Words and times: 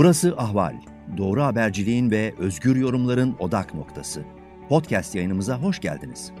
Burası 0.00 0.34
Ahval. 0.36 0.76
Doğru 1.16 1.42
haberciliğin 1.42 2.10
ve 2.10 2.34
özgür 2.38 2.76
yorumların 2.76 3.36
odak 3.38 3.74
noktası. 3.74 4.24
Podcast 4.68 5.14
yayınımıza 5.14 5.62
hoş 5.62 5.80
geldiniz. 5.80 6.32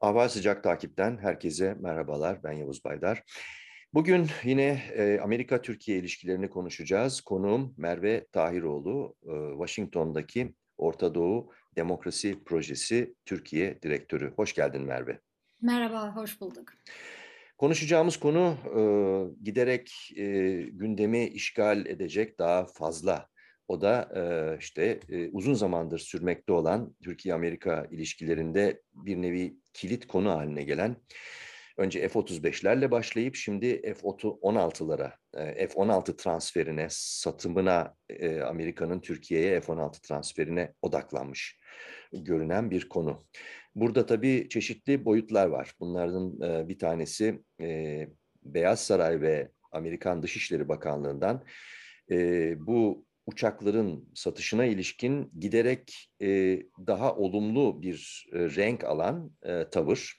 Ahval 0.00 0.28
Sıcak 0.28 0.64
Takip'ten 0.64 1.18
herkese 1.18 1.74
merhabalar. 1.80 2.42
Ben 2.42 2.52
Yavuz 2.52 2.84
Baydar. 2.84 3.22
Bugün 3.94 4.26
yine 4.44 4.82
e, 4.96 5.20
Amerika-Türkiye 5.20 5.98
ilişkilerini 5.98 6.50
konuşacağız. 6.50 7.20
Konuğum 7.20 7.74
Merve 7.76 8.26
Tahiroğlu, 8.32 9.16
e, 9.22 9.50
Washington'daki 9.50 10.54
Orta 10.78 11.14
Doğu 11.14 11.52
Demokrasi 11.76 12.44
Projesi 12.44 13.14
Türkiye 13.24 13.82
Direktörü. 13.82 14.32
Hoş 14.36 14.54
geldin 14.54 14.82
Merve. 14.82 15.20
Merhaba, 15.62 16.16
hoş 16.16 16.40
bulduk. 16.40 16.72
Konuşacağımız 17.58 18.16
konu 18.16 18.56
e, 18.64 18.80
giderek 19.44 20.12
e, 20.16 20.26
gündemi 20.72 21.24
işgal 21.26 21.86
edecek 21.86 22.38
daha 22.38 22.66
fazla. 22.66 23.28
O 23.68 23.80
da 23.80 24.08
e, 24.16 24.22
işte 24.58 25.00
e, 25.10 25.28
uzun 25.28 25.54
zamandır 25.54 25.98
sürmekte 25.98 26.52
olan 26.52 26.94
Türkiye-Amerika 27.04 27.86
ilişkilerinde 27.90 28.82
bir 28.94 29.16
nevi 29.16 29.56
kilit 29.72 30.06
konu 30.06 30.30
haline 30.30 30.62
gelen 30.62 30.96
önce 31.78 32.08
F-35'lerle 32.08 32.90
başlayıp 32.90 33.34
şimdi 33.34 33.82
F-16'lara, 33.82 35.12
F-16 35.68 36.16
transferine, 36.16 36.86
satımına, 36.90 37.94
e, 38.08 38.40
Amerika'nın 38.40 39.00
Türkiye'ye 39.00 39.60
F-16 39.60 40.00
transferine 40.02 40.74
odaklanmış 40.82 41.60
görünen 42.12 42.70
bir 42.70 42.88
konu. 42.88 43.24
Burada 43.74 44.06
tabii 44.06 44.48
çeşitli 44.48 45.04
boyutlar 45.04 45.46
var. 45.46 45.72
Bunlardan 45.80 46.40
e, 46.40 46.68
bir 46.68 46.78
tanesi 46.78 47.42
e, 47.60 48.08
Beyaz 48.42 48.80
Saray 48.80 49.20
ve 49.20 49.50
Amerikan 49.72 50.22
Dışişleri 50.22 50.68
Bakanlığı'ndan 50.68 51.44
bu 52.56 53.04
uçakların 53.26 54.08
satışına 54.14 54.64
ilişkin 54.64 55.30
giderek 55.38 56.10
daha 56.86 57.16
olumlu 57.16 57.82
bir 57.82 58.26
renk 58.32 58.84
alan 58.84 59.30
tavır 59.72 60.17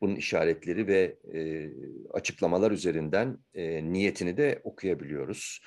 bunun 0.00 0.16
işaretleri 0.16 0.86
ve 0.86 1.16
e, 1.34 1.70
açıklamalar 2.12 2.70
üzerinden 2.70 3.38
e, 3.54 3.92
niyetini 3.92 4.36
de 4.36 4.60
okuyabiliyoruz. 4.64 5.60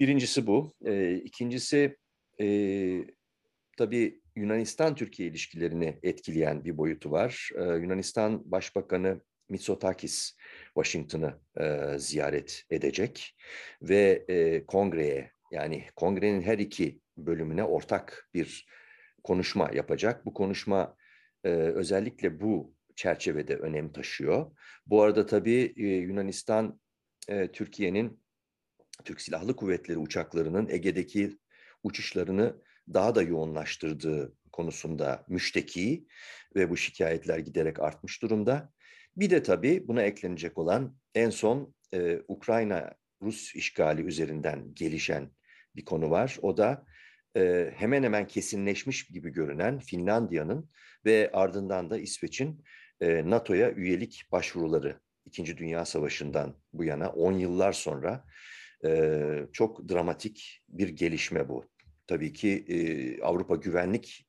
Birincisi 0.00 0.46
bu. 0.46 0.72
E, 0.84 1.14
ikincisi 1.14 1.96
e, 2.40 2.46
tabii 3.76 4.20
Yunanistan-Türkiye 4.36 5.28
ilişkilerini 5.28 5.98
etkileyen 6.02 6.64
bir 6.64 6.76
boyutu 6.76 7.10
var. 7.10 7.50
E, 7.56 7.62
Yunanistan 7.62 8.50
Başbakanı 8.50 9.20
Mitsotakis 9.48 10.36
Washington'ı 10.74 11.40
e, 11.60 11.98
ziyaret 11.98 12.64
edecek 12.70 13.36
ve 13.82 14.24
e, 14.28 14.66
kongreye 14.66 15.32
yani 15.50 15.84
kongrenin 15.96 16.42
her 16.42 16.58
iki 16.58 17.00
bölümüne 17.16 17.64
ortak 17.64 18.28
bir 18.34 18.66
konuşma 19.24 19.70
yapacak. 19.74 20.26
Bu 20.26 20.34
konuşma 20.34 20.96
e, 21.44 21.48
özellikle 21.48 22.40
bu 22.40 22.74
çerçevede 23.00 23.56
önem 23.56 23.92
taşıyor. 23.92 24.50
Bu 24.86 25.02
arada 25.02 25.26
tabii 25.26 25.74
e, 25.76 25.86
Yunanistan 25.86 26.80
e, 27.28 27.52
Türkiye'nin 27.52 28.22
Türk 29.04 29.20
Silahlı 29.20 29.56
Kuvvetleri 29.56 29.98
uçaklarının 29.98 30.68
Ege'deki 30.68 31.38
uçuşlarını 31.82 32.62
daha 32.94 33.14
da 33.14 33.22
yoğunlaştırdığı 33.22 34.36
konusunda 34.52 35.24
müşteki 35.28 36.06
ve 36.56 36.70
bu 36.70 36.76
şikayetler 36.76 37.38
giderek 37.38 37.80
artmış 37.80 38.22
durumda. 38.22 38.72
Bir 39.16 39.30
de 39.30 39.42
tabii 39.42 39.88
buna 39.88 40.02
eklenecek 40.02 40.58
olan 40.58 40.96
en 41.14 41.30
son 41.30 41.74
e, 41.94 42.20
Ukrayna-Rus 42.28 43.54
işgali 43.54 44.02
üzerinden 44.02 44.74
gelişen 44.74 45.30
bir 45.76 45.84
konu 45.84 46.10
var. 46.10 46.38
O 46.42 46.56
da 46.56 46.84
e, 47.36 47.72
hemen 47.76 48.02
hemen 48.02 48.26
kesinleşmiş 48.26 49.06
gibi 49.06 49.30
görünen 49.30 49.78
Finlandiya'nın 49.78 50.70
ve 51.04 51.30
ardından 51.32 51.90
da 51.90 51.98
İsveç'in 51.98 52.64
e, 53.00 53.30
NATO'ya 53.30 53.72
üyelik 53.72 54.24
başvuruları 54.32 55.00
İkinci 55.26 55.58
Dünya 55.58 55.84
Savaşı'ndan 55.84 56.54
bu 56.72 56.84
yana 56.84 57.08
10 57.08 57.32
yıllar 57.32 57.72
sonra 57.72 58.24
e, 58.84 59.22
çok 59.52 59.88
dramatik 59.88 60.62
bir 60.68 60.88
gelişme 60.88 61.48
bu. 61.48 61.64
Tabii 62.06 62.32
ki 62.32 62.64
e, 62.68 62.76
Avrupa 63.22 63.56
güvenlik 63.56 64.26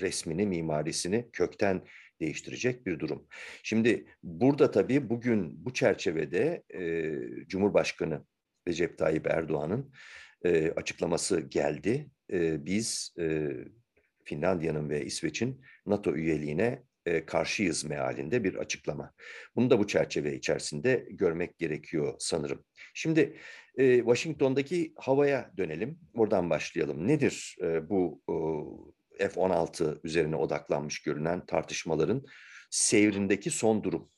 resmini, 0.00 0.46
mimarisini 0.46 1.30
kökten 1.32 1.86
değiştirecek 2.20 2.86
bir 2.86 2.98
durum. 2.98 3.26
Şimdi 3.62 4.06
burada 4.22 4.70
tabii 4.70 5.10
bugün 5.10 5.64
bu 5.64 5.72
çerçevede 5.72 6.62
e, 6.74 7.12
Cumhurbaşkanı 7.46 8.24
Recep 8.68 8.98
Tayyip 8.98 9.26
Erdoğan'ın 9.26 9.92
açıklaması 10.76 11.40
geldi. 11.40 12.10
Biz 12.58 13.14
Finlandiya'nın 14.24 14.90
ve 14.90 15.04
İsveç'in 15.04 15.60
NATO 15.86 16.14
üyeliğine 16.14 16.82
karşıyız 17.26 17.84
mealinde 17.84 18.44
bir 18.44 18.54
açıklama. 18.54 19.12
Bunu 19.56 19.70
da 19.70 19.78
bu 19.78 19.86
çerçeve 19.86 20.34
içerisinde 20.36 21.06
görmek 21.10 21.58
gerekiyor 21.58 22.14
sanırım. 22.18 22.64
Şimdi 22.94 23.36
Washington'daki 23.76 24.92
havaya 24.96 25.50
dönelim. 25.56 25.98
Oradan 26.14 26.50
başlayalım. 26.50 27.08
Nedir 27.08 27.56
bu 27.88 28.22
e, 29.18 29.28
F-16 29.28 30.00
üzerine 30.04 30.36
odaklanmış 30.36 31.02
görünen 31.02 31.46
tartışmaların 31.46 32.24
sevrindeki 32.70 33.50
son 33.50 33.84
durum? 33.84 34.10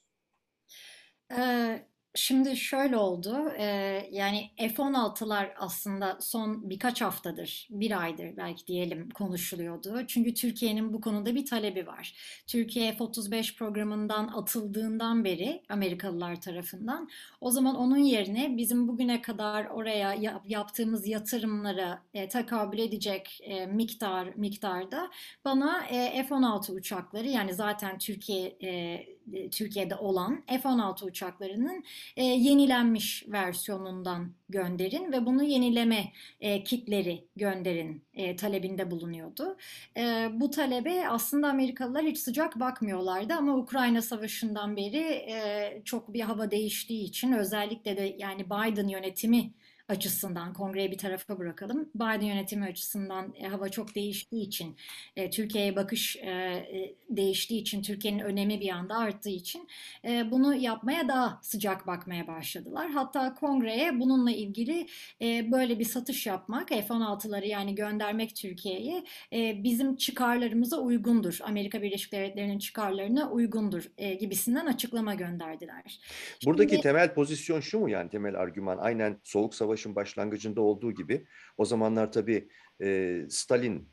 Şimdi 2.17 2.57
şöyle 2.57 2.97
oldu, 2.97 3.51
e, 3.59 3.65
yani 4.13 4.51
F-16'lar 4.59 5.55
aslında 5.57 6.19
son 6.21 6.71
birkaç 6.71 7.01
haftadır, 7.03 7.69
bir 7.71 8.03
aydır 8.03 8.37
belki 8.37 8.67
diyelim 8.67 9.11
konuşuluyordu. 9.11 10.07
Çünkü 10.07 10.35
Türkiye'nin 10.35 10.93
bu 10.93 11.01
konuda 11.01 11.35
bir 11.35 11.47
talebi 11.47 11.87
var. 11.87 12.15
Türkiye 12.47 12.93
F-35 12.93 13.57
programından 13.57 14.29
atıldığından 14.29 15.25
beri 15.25 15.63
Amerikalılar 15.69 16.41
tarafından, 16.41 17.09
o 17.41 17.51
zaman 17.51 17.77
onun 17.77 17.97
yerine 17.97 18.57
bizim 18.57 18.89
bugüne 18.89 19.23
kadar 19.23 19.65
oraya 19.67 20.15
yap, 20.15 20.43
yaptığımız 20.47 21.07
yatırımlara 21.07 22.03
e, 22.15 22.29
tekabül 22.29 22.79
edecek 22.79 23.39
e, 23.43 23.67
miktar 23.67 24.29
miktarda 24.37 25.11
bana 25.45 25.87
e, 25.87 26.23
F-16 26.29 26.73
uçakları 26.73 27.29
yani 27.29 27.55
zaten 27.55 27.99
Türkiye 27.99 28.57
e, 28.63 29.16
Türkiye'de 29.51 29.97
olan 29.97 30.43
F-16 30.47 31.05
uçaklarının 31.05 31.85
e, 32.17 32.25
yenilenmiş 32.25 33.25
versiyonundan 33.29 34.33
gönderin 34.49 35.13
ve 35.13 35.27
bunu 35.27 35.43
yenileme 35.43 36.13
e, 36.41 36.65
kitleri 36.65 37.29
gönderin 37.37 38.03
e, 38.15 38.37
talebinde 38.37 38.91
bulunuyordu. 38.91 39.57
E, 39.97 40.29
bu 40.33 40.51
talebe 40.51 41.09
aslında 41.09 41.49
Amerikalılar 41.49 42.05
hiç 42.05 42.19
sıcak 42.19 42.61
bakmıyorlardı 42.61 43.35
ama 43.35 43.57
Ukrayna 43.57 44.03
Savaşı'ndan 44.03 44.77
beri 44.77 45.03
e, 45.03 45.83
çok 45.85 46.13
bir 46.15 46.21
hava 46.21 46.51
değiştiği 46.51 47.05
için 47.05 47.33
özellikle 47.33 47.97
de 47.97 48.17
yani 48.19 48.47
Biden 48.47 48.89
yönetimi 48.89 49.51
açısından 49.89 50.53
kongreyi 50.53 50.91
bir 50.91 50.99
tarafa 50.99 51.39
bırakalım. 51.39 51.91
Biden 51.95 52.21
yönetimi 52.21 52.65
açısından 52.65 53.35
e, 53.39 53.47
hava 53.47 53.69
çok 53.69 53.95
değiştiği 53.95 54.47
için, 54.47 54.77
e, 55.17 55.31
Türkiye'ye 55.31 55.77
bakış 55.77 56.17
e, 56.17 56.31
e, 56.31 56.95
değiştiği 57.11 57.61
için, 57.61 57.83
Türkiye'nin 57.83 58.19
önemi 58.19 58.61
bir 58.61 58.69
anda 58.69 58.97
arttığı 58.97 59.31
için 59.31 59.69
e, 60.05 60.31
bunu 60.31 60.55
yapmaya 60.55 61.09
daha 61.09 61.39
sıcak 61.43 61.87
bakmaya 61.87 62.27
başladılar. 62.27 62.91
Hatta 62.91 63.35
kongreye 63.35 64.01
bununla 64.01 64.31
ilgili 64.31 64.87
e, 65.23 65.53
böyle 65.53 65.79
bir 65.79 65.85
satış 65.85 66.27
yapmak, 66.27 66.69
F-16'ları 66.69 67.47
yani 67.47 67.75
göndermek 67.75 68.37
Türkiye'ye 68.37 69.05
e, 69.33 69.65
bizim 69.65 69.97
çıkarlarımıza 69.97 70.77
uygundur. 70.77 71.39
Amerika 71.43 71.83
Birleşik 71.83 72.13
Devletleri'nin 72.13 72.59
çıkarlarına 72.59 73.31
uygundur 73.31 73.91
e, 73.99 74.15
gibisinden 74.15 74.67
açıklama 74.67 75.15
gönderdiler. 75.15 76.01
Buradaki 76.47 76.71
Şimdi, 76.71 76.83
temel 76.83 77.15
pozisyon 77.15 77.61
şu 77.61 77.79
mu 77.79 77.91
yani 77.91 78.11
temel 78.11 78.35
argüman 78.35 78.79
aynen 78.79 79.17
Soğuk 79.25 79.55
Savaş 79.55 79.76
Savaş'ın 79.77 79.95
başlangıcında 79.95 80.61
olduğu 80.61 80.93
gibi 80.93 81.27
o 81.57 81.65
zamanlar 81.65 82.13
tabii 82.13 82.49
e, 82.83 83.21
Stalin 83.29 83.89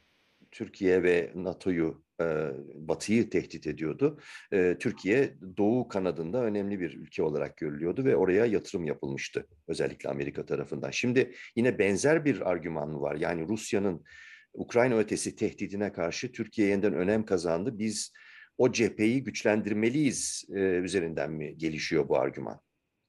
Türkiye 0.51 1.03
ve 1.03 1.31
NATO'yu, 1.35 2.03
e, 2.21 2.25
Batı'yı 2.75 3.30
tehdit 3.30 3.68
ediyordu. 3.68 4.19
E, 4.51 4.77
Türkiye 4.80 5.33
Doğu 5.57 5.88
kanadında 5.88 6.44
önemli 6.44 6.80
bir 6.80 6.94
ülke 6.94 7.24
olarak 7.24 7.57
görülüyordu 7.57 8.06
ve 8.06 8.15
oraya 8.15 8.45
yatırım 8.45 8.85
yapılmıştı 8.85 9.47
özellikle 9.68 10.09
Amerika 10.09 10.45
tarafından. 10.45 10.91
Şimdi 10.91 11.33
yine 11.56 11.80
benzer 11.80 12.25
bir 12.25 12.50
argüman 12.51 13.01
var. 13.01 13.15
Yani 13.15 13.47
Rusya'nın 13.47 14.03
Ukrayna 14.53 14.97
ötesi 14.97 15.35
tehdidine 15.35 15.94
karşı 15.94 16.31
Türkiye 16.31 16.68
yeniden 16.68 16.94
önem 16.94 17.25
kazandı. 17.25 17.80
Biz 17.80 18.13
o 18.57 18.71
cepheyi 18.71 19.24
güçlendirmeliyiz 19.24 20.45
e, 20.50 20.59
üzerinden 20.59 21.31
mi 21.31 21.57
gelişiyor 21.57 22.09
bu 22.09 22.18
argüman? 22.19 22.59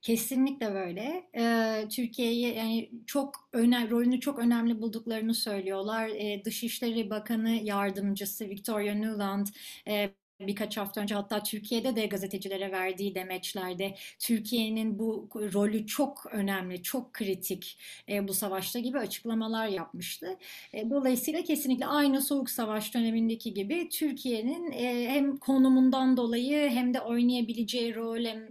Kesinlikle 0.05 0.73
böyle. 0.73 1.29
Ee, 1.37 1.87
Türkiye'yi 1.89 2.55
yani 2.55 2.91
çok 3.05 3.49
önemli 3.53 3.89
rolünü 3.91 4.19
çok 4.19 4.39
önemli 4.39 4.81
bulduklarını 4.81 5.33
söylüyorlar. 5.33 6.07
Ee, 6.09 6.45
Dışişleri 6.45 7.09
Bakanı 7.09 7.49
Yardımcısı 7.49 8.49
Victoria 8.49 8.95
Nuland 8.95 9.47
e, 9.87 10.09
birkaç 10.41 10.77
hafta 10.77 11.01
önce 11.01 11.15
hatta 11.15 11.43
Türkiye'de 11.43 11.95
de 11.95 12.05
gazetecilere 12.05 12.71
verdiği 12.71 13.15
demeçlerde 13.15 13.95
Türkiye'nin 14.19 14.99
bu 14.99 15.29
rolü 15.53 15.87
çok 15.87 16.25
önemli, 16.31 16.83
çok 16.83 17.13
kritik 17.13 17.77
e, 18.09 18.27
bu 18.27 18.33
savaşta 18.33 18.79
gibi 18.79 18.97
açıklamalar 18.99 19.67
yapmıştı. 19.67 20.37
E, 20.73 20.89
dolayısıyla 20.89 21.43
kesinlikle 21.43 21.85
aynı 21.85 22.21
Soğuk 22.21 22.49
Savaş 22.49 22.93
dönemindeki 22.93 23.53
gibi 23.53 23.89
Türkiye'nin 23.89 24.71
e, 24.71 25.09
hem 25.09 25.37
konumundan 25.37 26.17
dolayı 26.17 26.69
hem 26.69 26.93
de 26.93 27.01
oynayabileceği 27.01 27.95
rol 27.95 28.25
hem, 28.25 28.47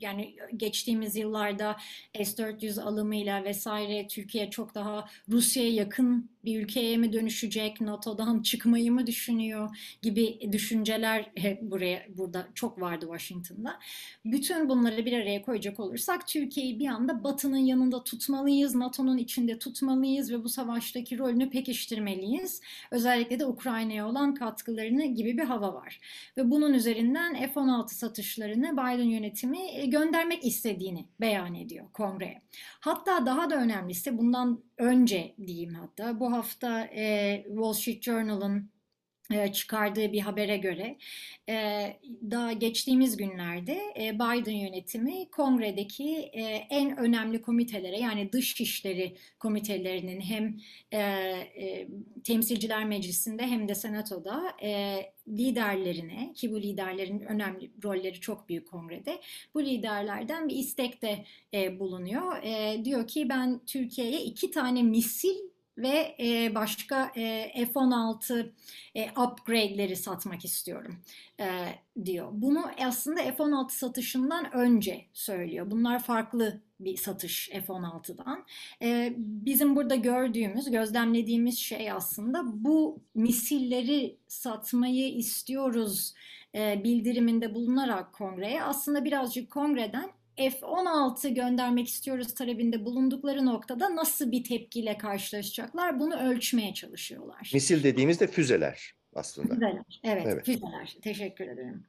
yani 0.00 0.36
geçtiğimiz 0.56 1.16
yıllarda 1.16 1.76
S-400 2.14 2.82
alımıyla 2.82 3.44
vesaire 3.44 4.06
Türkiye 4.08 4.50
çok 4.50 4.74
daha 4.74 5.08
Rusya'ya 5.28 5.72
yakın 5.72 6.30
bir 6.44 6.60
ülkeye 6.60 6.96
mi 6.96 7.12
dönüşecek, 7.12 7.80
NATO'dan 7.80 8.42
çıkmayı 8.42 8.92
mı 8.92 9.06
düşünüyor 9.06 9.76
gibi 10.02 10.52
düşünceler 10.52 11.30
hep 11.36 11.62
buraya 11.62 12.06
burada 12.08 12.48
çok 12.54 12.80
vardı 12.80 13.06
Washington'da. 13.06 13.78
Bütün 14.24 14.68
bunları 14.68 15.04
bir 15.04 15.12
araya 15.12 15.42
koyacak 15.42 15.80
olursak 15.80 16.28
Türkiye'yi 16.28 16.78
bir 16.78 16.86
anda 16.86 17.24
Batı'nın 17.24 17.56
yanında 17.56 18.04
tutmalıyız, 18.04 18.74
NATO'nun 18.74 19.18
içinde 19.18 19.58
tutmalıyız 19.58 20.32
ve 20.32 20.44
bu 20.44 20.48
savaştaki 20.48 21.18
rolünü 21.18 21.50
pekiştirmeliyiz. 21.50 22.60
Özellikle 22.90 23.38
de 23.38 23.46
Ukrayna'ya 23.46 24.08
olan 24.08 24.34
katkılarını 24.34 25.04
gibi 25.04 25.38
bir 25.38 25.44
hava 25.44 25.74
var. 25.74 26.00
Ve 26.36 26.50
bunun 26.50 26.74
üzerinden 26.74 27.34
F-16 27.34 27.88
satışlarını 27.88 28.72
Biden 28.72 29.02
yönetimi 29.02 29.51
e, 29.58 29.86
göndermek 29.86 30.44
istediğini 30.44 31.08
beyan 31.20 31.54
ediyor 31.54 31.86
kongreye. 31.92 32.42
Hatta 32.80 33.26
daha 33.26 33.50
da 33.50 33.56
önemlisi 33.56 34.18
bundan 34.18 34.64
önce 34.78 35.34
diyeyim 35.46 35.74
hatta 35.74 36.20
bu 36.20 36.32
hafta 36.32 36.84
e, 36.84 37.42
Wall 37.46 37.72
Street 37.72 38.02
Journal'ın 38.02 38.71
çıkardığı 39.52 40.12
bir 40.12 40.20
habere 40.20 40.56
göre 40.56 40.96
e, 41.48 41.86
daha 42.30 42.52
geçtiğimiz 42.52 43.16
günlerde 43.16 43.80
e, 44.00 44.14
Biden 44.14 44.52
yönetimi 44.52 45.30
kongredeki 45.30 46.16
en 46.70 46.96
önemli 46.96 47.42
komitelere 47.42 47.98
yani 47.98 48.32
dış 48.32 48.60
işleri 48.60 49.16
komitelerinin 49.38 50.20
hem 50.20 50.56
temsilciler 52.24 52.84
meclisinde 52.84 53.46
hem 53.46 53.68
de 53.68 53.74
senatoda 53.74 54.56
liderlerine 55.28 56.32
ki 56.34 56.52
bu 56.52 56.62
liderlerin 56.62 57.20
önemli 57.20 57.70
rolleri 57.84 58.20
çok 58.20 58.48
büyük 58.48 58.68
kongrede 58.68 59.20
bu 59.54 59.62
liderlerden 59.64 60.48
bir 60.48 60.56
istekte 60.56 61.24
bulunuyor. 61.78 62.42
Diyor 62.84 63.06
ki 63.06 63.28
ben 63.28 63.60
Türkiye'ye 63.66 64.20
iki 64.20 64.50
tane 64.50 64.82
misil 64.82 65.51
ve 65.78 66.16
e, 66.20 66.54
başka 66.54 67.12
e, 67.16 67.52
F-16 67.66 68.50
e, 68.94 69.10
upgrade'leri 69.10 69.96
satmak 69.96 70.44
istiyorum 70.44 70.96
e, 71.40 71.68
diyor. 72.04 72.28
Bunu 72.32 72.64
aslında 72.86 73.22
F-16 73.22 73.70
satışından 73.70 74.54
önce 74.54 75.04
söylüyor. 75.12 75.70
Bunlar 75.70 76.02
farklı 76.02 76.60
bir 76.80 76.96
satış 76.96 77.48
F-16'dan. 77.48 78.44
E, 78.82 79.14
bizim 79.16 79.76
burada 79.76 79.94
gördüğümüz, 79.94 80.70
gözlemlediğimiz 80.70 81.58
şey 81.58 81.92
aslında 81.92 82.42
bu 82.64 83.00
misilleri 83.14 84.16
satmayı 84.28 85.14
istiyoruz 85.14 86.14
e, 86.54 86.84
bildiriminde 86.84 87.54
bulunarak 87.54 88.12
kongreye 88.12 88.62
aslında 88.62 89.04
birazcık 89.04 89.50
kongreden 89.50 90.10
F-16 90.36 91.28
göndermek 91.28 91.88
istiyoruz 91.88 92.34
talebinde 92.34 92.84
bulundukları 92.84 93.46
noktada 93.46 93.96
nasıl 93.96 94.32
bir 94.32 94.44
tepkiyle 94.44 94.98
karşılaşacaklar 94.98 96.00
bunu 96.00 96.16
ölçmeye 96.16 96.74
çalışıyorlar. 96.74 97.50
Misil 97.54 97.82
dediğimizde 97.82 98.26
füzeler 98.26 98.94
aslında. 99.14 99.54
Füzeler, 99.54 100.00
evet, 100.04 100.26
evet. 100.26 100.46
füzeler. 100.46 100.96
Teşekkür 101.02 101.44
ederim. 101.44 101.84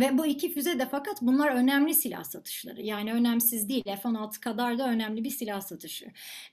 Ve 0.00 0.18
bu 0.18 0.26
iki 0.26 0.52
füze 0.52 0.78
de 0.78 0.86
fakat 0.90 1.22
bunlar 1.22 1.50
önemli 1.50 1.94
silah 1.94 2.24
satışları. 2.24 2.82
Yani 2.82 3.12
önemsiz 3.12 3.68
değil. 3.68 3.84
F-16 3.84 4.40
kadar 4.40 4.78
da 4.78 4.88
önemli 4.88 5.24
bir 5.24 5.30
silah 5.30 5.60
satışı. 5.60 6.06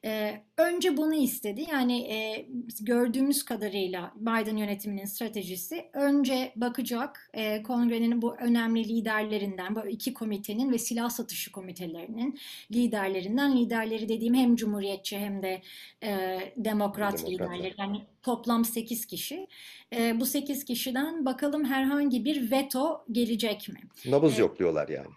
Ee, 0.06 0.42
önce 0.57 0.98
bunu 0.98 1.16
istedi. 1.16 1.66
Yani 1.72 2.01
e, 2.01 2.48
gördüğümüz 2.81 3.45
kadarıyla 3.45 4.13
Biden 4.16 4.57
yönetiminin 4.57 5.06
stratejisi 5.06 5.90
önce 5.94 6.54
bakacak 6.56 7.30
e, 7.34 7.63
kongrenin 7.63 8.22
bu 8.22 8.36
önemli 8.36 8.88
liderlerinden, 8.88 9.75
bu 9.75 9.88
iki 9.88 10.13
komitenin 10.13 10.72
ve 10.72 10.78
silah 10.78 11.10
satışı 11.10 11.51
komitelerinin 11.51 12.40
liderlerinden, 12.72 13.57
liderleri 13.57 14.10
dediğim 14.10 14.34
hem 14.34 14.56
cumhuriyetçi 14.56 15.19
hem 15.19 15.44
de 15.44 15.62
e, 16.04 16.40
demokrat, 16.57 17.19
demokrat 17.19 17.30
liderleri. 17.30 17.74
Yani 17.78 18.01
toplam 18.23 18.65
8 18.65 19.05
kişi. 19.05 19.47
E, 19.95 20.19
bu 20.19 20.25
8 20.25 20.65
kişiden 20.65 21.25
bakalım 21.25 21.65
herhangi 21.65 22.25
bir 22.25 22.51
veto 22.51 23.05
gelecek 23.11 23.69
mi? 23.69 23.79
Nabız 24.05 24.39
e, 24.39 24.41
yokluyorlar 24.41 24.89
yani. 24.89 25.09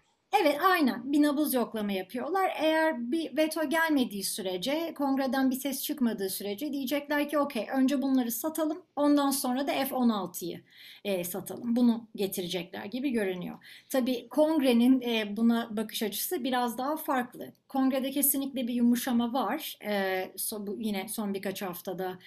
Evet 0.43 0.59
aynen 0.65 1.13
bir 1.13 1.23
nabız 1.23 1.55
yoklama 1.55 1.93
yapıyorlar. 1.93 2.53
Eğer 2.59 3.13
bir 3.13 3.37
veto 3.37 3.69
gelmediği 3.69 4.25
sürece, 4.25 4.95
kongreden 4.95 5.51
bir 5.51 5.57
ses 5.57 5.83
çıkmadığı 5.83 6.31
sürece 6.31 6.73
diyecekler 6.73 7.29
ki 7.29 7.39
okey 7.39 7.67
önce 7.75 8.03
bunları 8.03 8.33
satalım 8.33 8.83
ondan 8.97 9.31
sonra 9.31 9.67
da 9.67 9.73
F-16'yı 9.73 10.61
e, 11.05 11.25
satalım. 11.25 11.77
Bunu 11.77 12.09
getirecekler 12.17 12.85
gibi 12.85 13.11
görünüyor. 13.11 13.57
Tabii 13.89 14.29
kongrenin 14.29 15.01
e, 15.01 15.37
buna 15.37 15.69
bakış 15.77 16.03
açısı 16.03 16.45
biraz 16.45 16.79
daha 16.79 16.97
farklı. 16.97 17.53
Kongrede 17.69 18.11
kesinlikle 18.11 18.69
bir 18.69 18.75
yumuşama 18.75 19.33
var. 19.33 19.79
E, 19.85 20.25
so, 20.37 20.67
bu, 20.67 20.77
yine 20.81 21.09
son 21.09 21.35
birkaç 21.35 21.63
haftada 21.63 22.19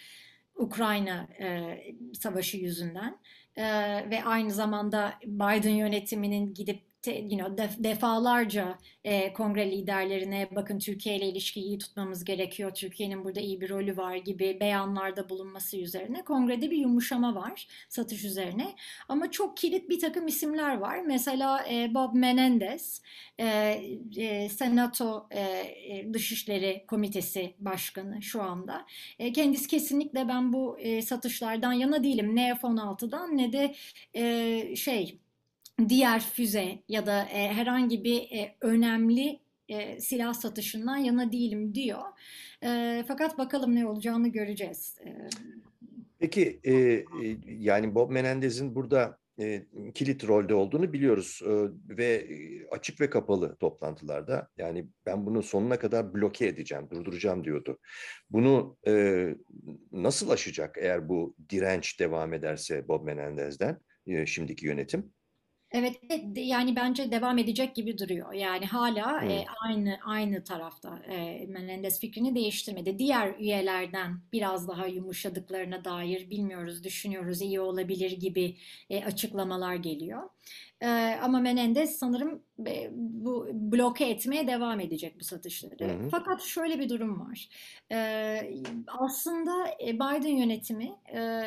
Ukrayna 0.59 1.27
e, 1.39 1.77
savaşı 2.13 2.57
yüzünden 2.57 3.19
e, 3.55 3.63
ve 4.09 4.23
aynı 4.23 4.51
zamanda 4.51 5.13
Biden 5.25 5.69
yönetiminin 5.69 6.53
gidip 6.53 6.88
te, 7.01 7.17
you 7.17 7.37
know, 7.37 7.57
def, 7.57 7.83
defalarca 7.83 8.77
e, 9.03 9.33
kongre 9.33 9.71
liderlerine 9.71 10.49
bakın 10.55 10.79
Türkiye 10.79 11.17
ile 11.17 11.25
ilişkiyi 11.25 11.65
iyi 11.65 11.77
tutmamız 11.77 12.25
gerekiyor, 12.25 12.73
Türkiye'nin 12.73 13.25
burada 13.25 13.39
iyi 13.39 13.61
bir 13.61 13.69
rolü 13.69 13.97
var 13.97 14.15
gibi 14.15 14.57
beyanlarda 14.59 15.29
bulunması 15.29 15.77
üzerine 15.77 16.23
kongrede 16.23 16.71
bir 16.71 16.77
yumuşama 16.77 17.35
var 17.35 17.67
satış 17.89 18.23
üzerine. 18.23 18.75
Ama 19.07 19.31
çok 19.31 19.57
kilit 19.57 19.89
bir 19.89 19.99
takım 19.99 20.27
isimler 20.27 20.77
var. 20.77 21.01
Mesela 21.01 21.65
e, 21.71 21.93
Bob 21.93 22.13
Menendez, 22.13 23.01
e, 23.39 23.45
e, 24.17 24.49
Senato 24.49 25.27
e, 25.31 25.41
e 25.41 26.13
Dışişleri 26.13 26.85
Komitesi 26.87 27.53
Başkanı 27.59 28.21
şu 28.21 28.41
anda. 28.43 28.85
E, 29.19 29.33
kendisi 29.33 29.67
kesinlikle 29.67 30.27
ben 30.27 30.53
bu 30.53 30.79
e, 30.79 31.01
satışlardan 31.01 31.73
yana 31.73 32.03
değilim. 32.03 32.35
Ne 32.35 32.55
F-16'dan 32.55 33.37
ne 33.37 33.53
de 33.53 33.75
e, 34.13 34.75
şey 34.75 35.19
diğer 35.89 36.21
füze 36.21 36.79
ya 36.87 37.05
da 37.05 37.23
e, 37.23 37.53
herhangi 37.53 38.03
bir 38.03 38.21
e, 38.21 38.55
önemli 38.61 39.39
e, 39.69 39.99
silah 39.99 40.33
satışından 40.33 40.97
yana 40.97 41.31
değilim 41.31 41.75
diyor. 41.75 42.03
E, 42.63 43.03
fakat 43.07 43.37
bakalım 43.37 43.75
ne 43.75 43.87
olacağını 43.87 44.27
göreceğiz. 44.27 44.97
E, 45.05 45.29
Peki 46.19 46.59
e, 46.63 46.73
e, 46.73 47.05
yani 47.45 47.95
Bob 47.95 48.11
Menendez'in 48.11 48.75
burada 48.75 49.17
e, 49.39 49.65
kilit 49.93 50.27
rolde 50.27 50.53
olduğunu 50.55 50.93
biliyoruz 50.93 51.41
e, 51.45 51.51
ve 51.97 52.27
açık 52.71 53.01
ve 53.01 53.09
kapalı 53.09 53.55
toplantılarda 53.55 54.47
yani 54.57 54.87
ben 55.05 55.25
bunu 55.25 55.43
sonuna 55.43 55.79
kadar 55.79 56.13
bloke 56.13 56.47
edeceğim, 56.47 56.87
durduracağım 56.91 57.43
diyordu. 57.43 57.79
Bunu 58.29 58.77
e, 58.87 59.25
nasıl 59.91 60.29
aşacak 60.29 60.77
eğer 60.79 61.09
bu 61.09 61.35
direnç 61.49 61.99
devam 61.99 62.33
ederse 62.33 62.87
Bob 62.87 63.05
Menendez'den 63.05 63.79
e, 64.07 64.25
şimdiki 64.25 64.65
yönetim? 64.65 65.11
Evet, 65.71 65.99
yani 66.35 66.75
bence 66.75 67.11
devam 67.11 67.37
edecek 67.37 67.75
gibi 67.75 67.97
duruyor. 67.97 68.33
Yani 68.33 68.65
hala 68.65 69.25
e, 69.25 69.45
aynı 69.65 69.99
aynı 70.05 70.43
tarafta. 70.43 70.99
E, 70.99 71.45
Menendez 71.47 71.99
fikrini 71.99 72.35
değiştirmedi. 72.35 72.99
Diğer 72.99 73.35
üyelerden 73.39 74.21
biraz 74.33 74.67
daha 74.67 74.87
yumuşadıklarına 74.87 75.85
dair 75.85 76.29
bilmiyoruz, 76.29 76.83
düşünüyoruz, 76.83 77.41
iyi 77.41 77.59
olabilir 77.59 78.11
gibi 78.11 78.57
e, 78.89 79.05
açıklamalar 79.05 79.75
geliyor. 79.75 80.29
E, 80.81 80.87
ama 81.21 81.39
Menendez 81.39 81.95
sanırım 81.95 82.41
e, 82.67 82.89
bu 82.93 83.47
bloke 83.53 84.05
etmeye 84.05 84.47
devam 84.47 84.79
edecek 84.79 85.19
bu 85.19 85.23
satışları. 85.23 85.87
Hı 85.87 86.03
hı. 86.03 86.09
Fakat 86.11 86.41
şöyle 86.41 86.79
bir 86.79 86.89
durum 86.89 87.19
var. 87.19 87.49
E, 87.91 87.97
aslında 88.87 89.77
Biden 89.81 90.35
yönetimi 90.35 90.91
e, 91.13 91.41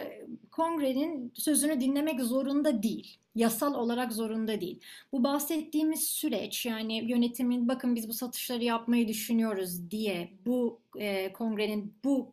kongrenin 0.51 1.33
sözünü 1.35 1.81
dinlemek 1.81 2.21
zorunda 2.21 2.83
değil 2.83 3.19
yasal 3.35 3.75
olarak 3.75 4.13
zorunda 4.13 4.61
değil. 4.61 4.81
Bu 5.13 5.25
bahsettiğimiz 5.25 6.03
süreç 6.03 6.67
yani 6.67 7.05
yönetimin 7.11 7.69
bakın 7.69 7.97
biz 7.97 8.09
bu 8.09 8.13
satışları 8.13 8.65
yapmayı 8.65 9.09
düşünüyoruz 9.09 9.91
diye 9.91 10.29
bu 10.47 10.81
e, 10.97 11.33
kongrenin 11.33 11.95
bu 12.05 12.33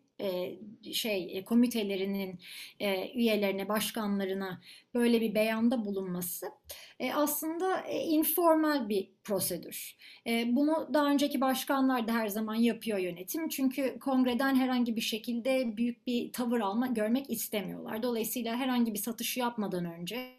şey 0.94 1.38
e, 1.38 1.46
komitelerinin 1.46 2.40
üyelerine, 3.16 3.70
başkanlarına 3.70 4.62
böyle 4.94 5.22
bir 5.22 5.36
beyanda 5.36 5.86
bulunması 5.86 6.46
e, 7.00 7.14
aslında 7.14 7.82
e, 7.82 8.00
informal 8.00 8.90
bir 8.90 9.10
prosedür. 9.24 9.98
Bunu 10.46 10.90
daha 10.94 11.12
önceki 11.12 11.42
başkanlar 11.42 12.08
da 12.08 12.14
her 12.14 12.28
zaman 12.28 12.56
yapıyor 12.56 12.98
yönetim. 12.98 13.50
Çünkü 13.50 14.00
kongreden 14.00 14.56
herhangi 14.56 14.96
bir 14.96 15.02
şekilde 15.02 15.78
büyük 15.78 16.08
bir 16.08 16.32
tavır 16.32 16.60
alma 16.60 16.88
görmek 16.88 17.30
istemiyorlar. 17.30 18.04
Dolayısıyla 18.04 18.56
herhangi 18.56 18.94
bir 18.94 19.00
satış 19.00 19.38
yapmadan 19.38 19.86
önce 19.86 20.39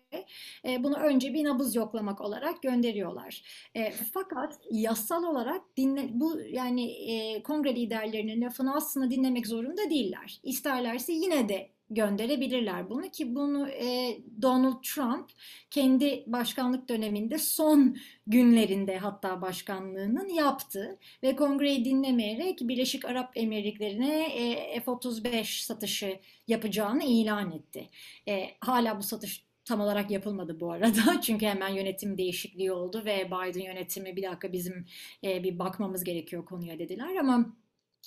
E, 0.64 0.84
bunu 0.84 0.96
önce 0.96 1.34
bir 1.34 1.44
nabız 1.44 1.74
yoklamak 1.74 2.20
olarak 2.20 2.62
gönderiyorlar. 2.62 3.42
E, 3.74 3.90
fakat 3.90 4.58
yasal 4.70 5.24
olarak 5.24 5.76
dinle, 5.76 6.08
bu 6.12 6.40
yani 6.40 6.90
e, 6.90 7.42
kongre 7.42 7.76
liderlerinin 7.76 8.42
lafını 8.42 8.76
aslında 8.76 9.10
dinlemek 9.10 9.46
zorunda 9.46 9.90
değiller. 9.90 10.40
İsterlerse 10.42 11.12
yine 11.12 11.48
de 11.48 11.70
gönderebilirler 11.90 12.90
bunu 12.90 13.10
ki 13.10 13.34
bunu 13.34 13.68
e, 13.68 14.18
Donald 14.42 14.82
Trump 14.82 15.30
kendi 15.70 16.24
başkanlık 16.26 16.88
döneminde 16.88 17.38
son 17.38 17.96
günlerinde 18.26 18.98
hatta 18.98 19.42
başkanlığının 19.42 20.28
yaptı 20.28 20.98
ve 21.22 21.36
kongreyi 21.36 21.84
dinlemeyerek 21.84 22.60
Birleşik 22.60 23.04
Arap 23.04 23.36
Emirlikleri'ne 23.36 24.26
e, 24.26 24.80
F-35 24.80 25.64
satışı 25.64 26.20
yapacağını 26.48 27.04
ilan 27.04 27.52
etti. 27.52 27.88
E, 28.28 28.46
hala 28.60 28.98
bu 28.98 29.02
satış 29.02 29.49
tam 29.70 29.80
olarak 29.80 30.10
yapılmadı 30.10 30.60
bu 30.60 30.72
arada. 30.72 31.20
Çünkü 31.22 31.46
hemen 31.46 31.68
yönetim 31.68 32.18
değişikliği 32.18 32.72
oldu 32.72 33.02
ve 33.04 33.26
Biden 33.26 33.60
yönetimi 33.60 34.16
bir 34.16 34.22
dakika 34.22 34.52
bizim 34.52 34.86
e, 35.24 35.42
bir 35.42 35.58
bakmamız 35.58 36.04
gerekiyor 36.04 36.44
konuya 36.44 36.78
dediler 36.78 37.16
ama 37.16 37.56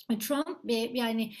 Trump 0.08 0.58
yani 0.94 1.32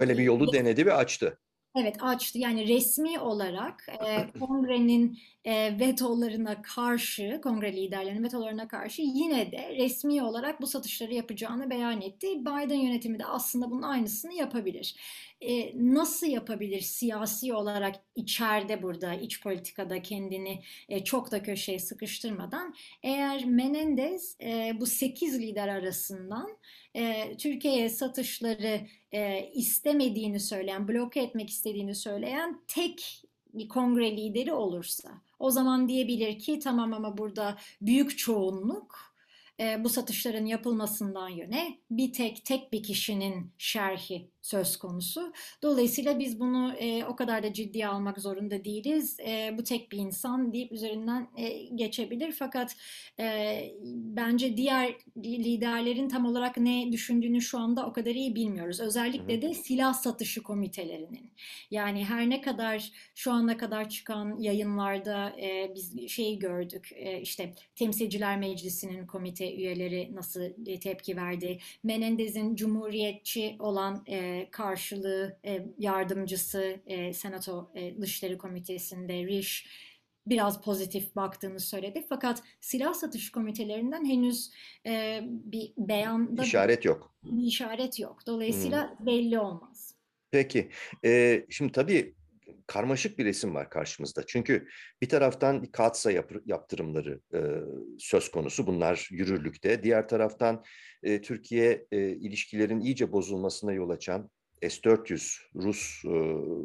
öyle 0.00 0.18
bir 0.18 0.22
yolu 0.22 0.52
denedi 0.52 0.86
ve 0.86 0.92
açtı. 0.92 1.38
Evet 1.76 1.96
açtı. 2.02 2.38
Yani 2.38 2.68
resmi 2.68 3.18
olarak 3.18 3.86
e, 4.06 4.38
kongrenin 4.40 5.18
e, 5.44 5.78
vetolarına 5.80 6.62
karşı, 6.62 7.40
kongre 7.42 7.72
liderlerinin 7.76 8.24
vetolarına 8.24 8.68
karşı 8.68 9.02
yine 9.02 9.52
de 9.52 9.76
resmi 9.76 10.22
olarak 10.22 10.60
bu 10.60 10.66
satışları 10.66 11.14
yapacağını 11.14 11.70
beyan 11.70 12.00
etti. 12.00 12.40
Biden 12.40 12.80
yönetimi 12.80 13.18
de 13.18 13.24
aslında 13.24 13.70
bunun 13.70 13.82
aynısını 13.82 14.34
yapabilir. 14.34 14.96
E, 15.40 15.72
nasıl 15.94 16.26
yapabilir 16.26 16.80
siyasi 16.80 17.54
olarak 17.54 17.94
içeride 18.14 18.82
burada, 18.82 19.14
iç 19.14 19.42
politikada 19.42 20.02
kendini 20.02 20.62
e, 20.88 21.04
çok 21.04 21.30
da 21.30 21.42
köşeye 21.42 21.78
sıkıştırmadan? 21.78 22.74
Eğer 23.02 23.44
Menendez 23.44 24.36
e, 24.42 24.72
bu 24.80 24.86
8 24.86 25.40
lider 25.40 25.68
arasından 25.68 26.58
e, 26.96 27.36
Türkiye'ye 27.36 27.88
satışları 27.88 28.80
e, 29.12 29.50
istemediğini 29.54 30.40
söyleyen, 30.40 30.88
bloke 30.88 31.20
etmek 31.20 31.50
istediğini 31.50 31.94
söyleyen 31.94 32.60
tek 32.68 33.22
kongre 33.68 34.16
lideri 34.16 34.52
olursa 34.52 35.10
o 35.38 35.50
zaman 35.50 35.88
diyebilir 35.88 36.38
ki 36.38 36.58
tamam 36.58 36.92
ama 36.92 37.18
burada 37.18 37.58
büyük 37.80 38.18
çoğunluk 38.18 39.14
e, 39.60 39.84
bu 39.84 39.88
satışların 39.88 40.46
yapılmasından 40.46 41.28
yöne 41.28 41.78
bir 41.90 42.12
tek 42.12 42.44
tek 42.44 42.72
bir 42.72 42.82
kişinin 42.82 43.52
şerhi 43.58 44.30
söz 44.46 44.76
konusu. 44.76 45.32
Dolayısıyla 45.62 46.18
biz 46.18 46.40
bunu 46.40 46.72
e, 46.72 47.04
o 47.04 47.16
kadar 47.16 47.42
da 47.42 47.52
ciddiye 47.52 47.88
almak 47.88 48.20
zorunda 48.20 48.64
değiliz. 48.64 49.20
E, 49.20 49.54
bu 49.58 49.64
tek 49.64 49.92
bir 49.92 49.98
insan 49.98 50.52
deyip 50.52 50.72
üzerinden 50.72 51.28
e, 51.36 51.48
geçebilir. 51.74 52.32
Fakat 52.32 52.76
e, 53.20 53.58
bence 53.92 54.56
diğer 54.56 54.94
liderlerin 55.16 56.08
tam 56.08 56.26
olarak 56.26 56.56
ne 56.56 56.92
düşündüğünü 56.92 57.40
şu 57.40 57.58
anda 57.58 57.86
o 57.86 57.92
kadar 57.92 58.10
iyi 58.10 58.34
bilmiyoruz. 58.34 58.80
Özellikle 58.80 59.42
de 59.42 59.54
silah 59.54 59.94
satışı 59.94 60.42
komitelerinin. 60.42 61.30
Yani 61.70 62.04
her 62.04 62.30
ne 62.30 62.40
kadar 62.40 62.92
şu 63.14 63.32
ana 63.32 63.56
kadar 63.56 63.88
çıkan 63.88 64.38
yayınlarda 64.38 65.40
e, 65.40 65.72
biz 65.74 66.08
şeyi 66.08 66.38
gördük. 66.38 66.92
E, 66.94 67.20
işte 67.20 67.52
Temsilciler 67.74 68.38
Meclisi'nin 68.38 69.06
komite 69.06 69.54
üyeleri 69.54 70.14
nasıl 70.14 70.40
tepki 70.80 71.16
verdi. 71.16 71.58
Menendez'in 71.84 72.56
cumhuriyetçi 72.56 73.56
olan 73.58 74.04
e, 74.08 74.35
karşılığı 74.50 75.38
e, 75.44 75.66
yardımcısı 75.78 76.80
e, 76.86 77.12
Senato 77.12 77.72
e, 77.74 78.00
Dışişleri 78.00 78.38
Komitesi'nde 78.38 79.26
Rish 79.26 79.66
biraz 80.26 80.62
pozitif 80.62 81.16
baktığını 81.16 81.60
söyledi. 81.60 82.06
Fakat 82.08 82.42
silah 82.60 82.94
satış 82.94 83.32
komitelerinden 83.32 84.04
henüz 84.04 84.50
e, 84.86 85.20
bir 85.24 85.72
beyanda 85.78 86.42
işaret 86.42 86.84
yok. 86.84 87.14
Bir 87.24 87.46
işaret 87.46 88.00
yok. 88.00 88.26
Dolayısıyla 88.26 88.98
hmm. 88.98 89.06
belli 89.06 89.38
olmaz. 89.38 89.94
Peki. 90.30 90.70
E, 91.04 91.42
şimdi 91.50 91.72
tabii 91.72 92.14
karmaşık 92.66 93.18
bir 93.18 93.24
resim 93.24 93.54
var 93.54 93.70
karşımızda. 93.70 94.26
Çünkü 94.26 94.68
bir 95.02 95.08
taraftan 95.08 95.64
katsa 95.64 96.10
yap, 96.10 96.32
yaptırımları 96.46 97.20
e, 97.34 97.40
söz 97.98 98.30
konusu. 98.30 98.66
Bunlar 98.66 99.08
yürürlükte. 99.10 99.82
Diğer 99.82 100.08
taraftan 100.08 100.64
e, 101.02 101.20
Türkiye 101.20 101.86
e, 101.92 102.08
ilişkilerin 102.08 102.80
iyice 102.80 103.12
bozulmasına 103.12 103.72
yol 103.72 103.90
açan 103.90 104.30
S-400 104.62 105.38
Rus 105.54 106.04
e, 106.04 106.14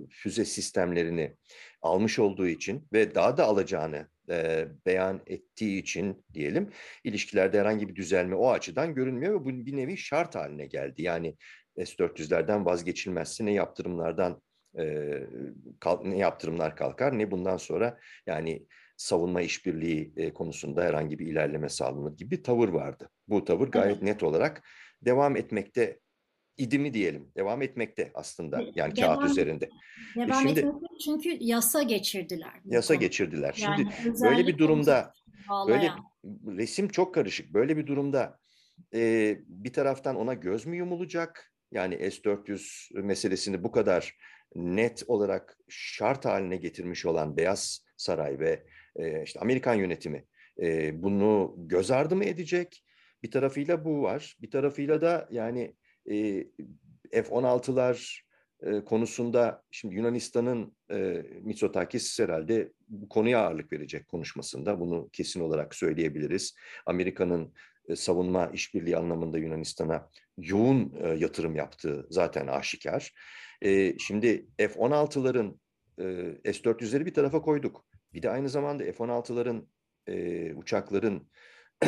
füze 0.10 0.46
sistemlerini 0.46 1.36
almış 1.82 2.20
olduğu 2.20 2.48
için 2.48 2.88
ve 2.94 3.16
daha 3.16 3.38
da 3.38 3.46
alacağını 3.46 4.08
e, 4.30 4.68
beyan 4.86 5.22
ettiği 5.28 5.82
için 5.82 6.26
diyelim 6.34 6.70
ilişkilerde 7.04 7.60
herhangi 7.60 7.90
bir 7.90 7.96
düzelme 7.96 8.36
o 8.36 8.50
açıdan 8.50 8.96
görünmüyor 8.96 9.42
ve 9.42 9.46
bu 9.46 9.50
bir 9.50 9.78
nevi 9.78 9.98
şart 9.98 10.36
haline 10.36 10.66
geldi. 10.66 11.02
Yani 11.02 11.36
S-400'lerden 11.78 12.66
vazgeçilmezse 12.66 13.46
ne 13.46 13.54
yaptırımlardan 13.54 14.42
e, 14.78 15.18
kalk, 15.80 16.06
ne 16.06 16.18
yaptırımlar 16.18 16.76
kalkar 16.76 17.20
ne 17.20 17.32
bundan 17.32 17.58
sonra 17.58 18.00
yani 18.26 18.66
savunma 18.98 19.42
işbirliği 19.42 20.14
e, 20.16 20.34
konusunda 20.34 20.84
herhangi 20.84 21.20
bir 21.20 21.28
ilerleme 21.28 21.70
sağlanır 21.70 22.18
gibi 22.18 22.32
bir 22.32 22.44
tavır 22.44 22.70
vardı. 22.70 23.10
Bu 23.28 23.46
tavır 23.46 23.68
gayet 23.68 23.94
evet. 23.94 24.04
net 24.04 24.24
olarak 24.24 24.64
devam 25.02 25.36
etmekte 25.36 26.00
idi 26.58 26.80
mi 26.80 26.94
diyelim. 26.94 27.32
Devam 27.38 27.62
etmekte 27.62 28.12
aslında 28.14 28.62
yani 28.76 28.96
devam, 28.96 29.20
kağıt 29.20 29.32
üzerinde. 29.32 29.70
E, 30.16 30.20
devam 30.20 30.42
Şimdi, 30.42 30.60
etmekte 30.60 30.88
çünkü 31.06 31.38
yasa 31.40 31.84
geçirdiler. 31.84 32.54
Yasa 32.66 32.94
konu. 32.94 33.02
geçirdiler. 33.02 33.60
Yani 33.62 33.92
Şimdi 34.04 34.22
böyle 34.22 34.48
bir 34.48 34.58
durumda 34.58 35.14
böyle 35.68 35.92
resim 36.58 36.88
çok 36.88 37.14
karışık. 37.14 37.54
Böyle 37.54 37.78
bir 37.78 37.88
durumda 37.88 38.40
e, 38.94 39.38
bir 39.48 39.74
taraftan 39.74 40.16
ona 40.16 40.34
göz 40.34 40.66
mü 40.66 40.78
yumulacak? 40.78 41.52
Yani 41.72 42.12
S-400 42.12 43.02
meselesini 43.02 43.64
bu 43.64 43.72
kadar 43.72 44.18
net 44.56 45.04
olarak 45.08 45.58
şart 45.70 46.26
haline 46.26 46.58
getirmiş 46.58 47.06
olan 47.06 47.38
Beyaz 47.38 47.86
Saray 47.98 48.40
ve 48.40 48.64
e, 48.96 49.24
işte 49.24 49.40
Amerikan 49.40 49.76
yönetimi 49.76 50.26
e, 50.62 51.04
bunu 51.04 51.56
göz 51.58 51.92
ardı 51.92 52.16
mı 52.16 52.26
edecek? 52.26 52.84
Bir 53.24 53.32
tarafıyla 53.32 53.86
bu 53.86 54.02
var. 54.02 54.38
Bir 54.42 54.52
tarafıyla 54.52 55.02
da 55.02 55.28
yani 55.32 55.76
e, 56.10 56.44
F-16'lar 57.12 58.22
e, 58.62 58.84
konusunda 58.86 59.64
şimdi 59.72 59.96
Yunanistan'ın 59.96 60.76
e, 60.92 61.24
Mitsotakis 61.42 62.20
herhalde 62.20 62.72
bu 62.88 63.10
konuya 63.10 63.40
ağırlık 63.40 63.74
verecek 63.74 64.08
konuşmasında. 64.08 64.80
Bunu 64.80 65.10
kesin 65.14 65.40
olarak 65.40 65.76
söyleyebiliriz. 65.76 66.56
Amerika'nın 66.86 67.54
e, 67.88 67.96
savunma 67.96 68.48
işbirliği 68.54 68.98
anlamında 68.98 69.38
Yunanistan'a 69.38 70.10
yoğun 70.38 70.94
e, 71.04 71.08
yatırım 71.08 71.56
yaptığı 71.56 72.08
zaten 72.10 72.48
aşikar. 72.48 73.14
E, 73.62 73.98
şimdi 74.00 74.48
F-16'ların 74.58 75.60
e, 76.00 76.54
S-400'leri 76.54 77.06
bir 77.06 77.14
tarafa 77.14 77.42
koyduk. 77.42 77.86
Bir 78.14 78.22
de 78.22 78.30
aynı 78.30 78.50
zamanda 78.50 78.84
F-16'ların 78.84 79.68
e, 80.08 80.54
uçakların 80.54 81.30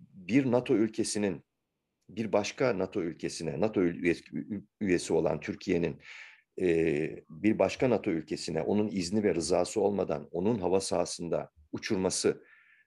bir 0.00 0.50
NATO 0.50 0.74
ülkesinin 0.74 1.44
bir 2.08 2.32
başka 2.32 2.78
NATO 2.78 3.02
ülkesine, 3.02 3.60
NATO 3.60 3.82
üyesi 4.80 5.12
olan 5.12 5.40
Türkiye'nin 5.40 6.00
e, 6.60 7.24
bir 7.30 7.58
başka 7.58 7.90
NATO 7.90 8.10
ülkesine 8.10 8.62
onun 8.62 8.88
izni 8.88 9.22
ve 9.22 9.34
rızası 9.34 9.80
olmadan 9.80 10.28
onun 10.30 10.58
hava 10.58 10.80
sahasında 10.80 11.50
uçurması 11.72 12.44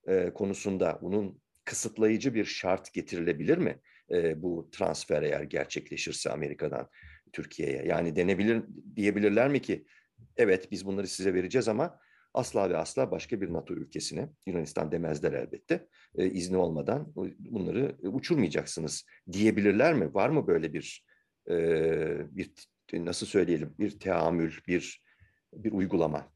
e, 0.08 0.34
konusunda 0.34 1.00
bunun 1.02 1.42
kısıtlayıcı 1.66 2.34
bir 2.34 2.46
şart 2.46 2.94
getirilebilir 2.94 3.58
mi? 3.58 3.80
E, 4.12 4.42
bu 4.42 4.70
transfer 4.72 5.22
eğer 5.22 5.42
gerçekleşirse 5.42 6.32
Amerika'dan 6.32 6.90
Türkiye'ye. 7.34 7.84
Yani 7.86 8.15
denebilir 8.15 8.63
diyebilirler 8.96 9.50
mi 9.50 9.62
ki 9.62 9.86
evet 10.38 10.72
biz 10.72 10.86
bunları 10.86 11.07
size 11.07 11.34
vereceğiz 11.34 11.67
ama 11.67 12.00
asla 12.34 12.69
ve 12.69 12.77
asla 12.77 13.12
başka 13.12 13.41
bir 13.41 13.53
NATO 13.53 13.74
ülkesine, 13.74 14.29
Yunanistan 14.46 14.91
demezler 14.91 15.34
elbette, 15.34 15.88
e, 16.17 16.29
izni 16.29 16.57
olmadan 16.57 17.13
bunları 17.39 17.96
uçurmayacaksınız 18.01 19.05
diyebilirler 19.31 19.93
mi? 19.93 20.13
Var 20.13 20.29
mı 20.29 20.48
böyle 20.48 20.74
bir 20.74 21.05
e, 21.50 21.55
bir 22.36 22.51
nasıl 22.93 23.25
söyleyelim 23.25 23.75
bir 23.79 24.00
teamül, 24.00 24.53
bir 24.67 25.01
bir 25.53 25.72
uygulama? 25.72 26.31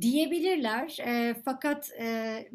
Diyebilirler 0.00 0.98
e, 1.06 1.34
fakat 1.44 1.90
e, 2.00 2.48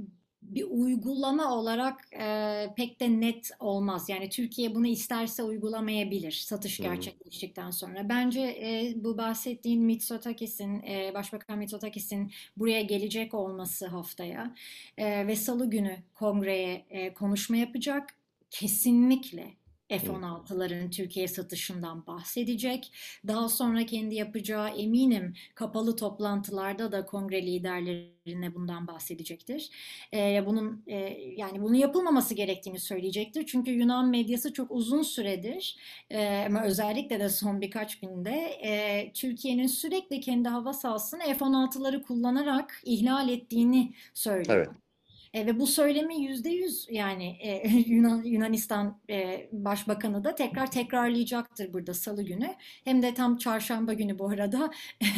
bir 0.55 0.65
uygulama 0.69 1.55
olarak 1.55 2.07
e, 2.13 2.67
pek 2.75 2.99
de 2.99 3.21
net 3.21 3.51
olmaz. 3.59 4.09
Yani 4.09 4.29
Türkiye 4.29 4.75
bunu 4.75 4.87
isterse 4.87 5.43
uygulamayabilir 5.43 6.31
satış 6.31 6.77
gerçekleştikten 6.77 7.71
sonra. 7.71 8.09
Bence 8.09 8.41
e, 8.41 8.93
bu 8.95 9.17
bahsettiğin 9.17 9.83
Mitsotakis'in, 9.83 10.81
e, 10.81 11.11
Başbakan 11.13 11.57
Mitsotakis'in 11.57 12.31
buraya 12.57 12.81
gelecek 12.81 13.33
olması 13.33 13.87
haftaya 13.87 14.55
e, 14.97 15.27
ve 15.27 15.35
salı 15.35 15.69
günü 15.69 15.97
kongreye 16.13 16.85
e, 16.89 17.13
konuşma 17.13 17.57
yapacak. 17.57 18.15
Kesinlikle 18.49 19.60
F-16'ların 19.99 20.89
Türkiye 20.91 21.27
satışından 21.27 22.07
bahsedecek. 22.07 22.93
Daha 23.27 23.49
sonra 23.49 23.85
kendi 23.85 24.15
yapacağı 24.15 24.69
eminim 24.69 25.33
kapalı 25.55 25.95
toplantılarda 25.95 26.91
da 26.91 27.05
kongre 27.05 27.41
liderlerine 27.45 28.55
bundan 28.55 28.87
bahsedecektir. 28.87 29.69
Ee, 30.13 30.43
bunun 30.45 30.83
e, 30.87 30.97
yani 31.37 31.61
bunun 31.61 31.73
yapılmaması 31.73 32.33
gerektiğini 32.33 32.79
söyleyecektir. 32.79 33.45
Çünkü 33.45 33.71
Yunan 33.71 34.09
medyası 34.09 34.53
çok 34.53 34.71
uzun 34.71 35.01
süredir 35.01 35.77
e, 36.09 36.45
ama 36.47 36.63
özellikle 36.63 37.19
de 37.19 37.29
son 37.29 37.61
birkaç 37.61 37.99
günde 37.99 38.31
e, 38.63 39.11
Türkiye'nin 39.13 39.67
sürekli 39.67 40.19
kendi 40.19 40.49
hava 40.49 40.73
sahasını 40.73 41.21
F-16'ları 41.21 42.01
kullanarak 42.01 42.81
ihlal 42.85 43.29
ettiğini 43.29 43.93
söylüyor. 44.13 44.57
Evet. 44.57 44.90
E, 45.33 45.45
ve 45.45 45.59
bu 45.59 45.67
söylemi 45.67 46.21
yüzde 46.21 46.49
yüz 46.49 46.87
yani 46.89 47.37
e, 47.41 47.69
Yunan, 47.87 48.23
Yunanistan 48.23 48.99
e, 49.09 49.49
Başbakanı 49.51 50.23
da 50.23 50.35
tekrar 50.35 50.71
tekrarlayacaktır 50.71 51.73
burada 51.73 51.93
Salı 51.93 52.23
günü. 52.23 52.55
Hem 52.83 53.01
de 53.01 53.13
tam 53.13 53.37
çarşamba 53.37 53.93
günü 53.93 54.19
bu 54.19 54.29
arada 54.29 54.71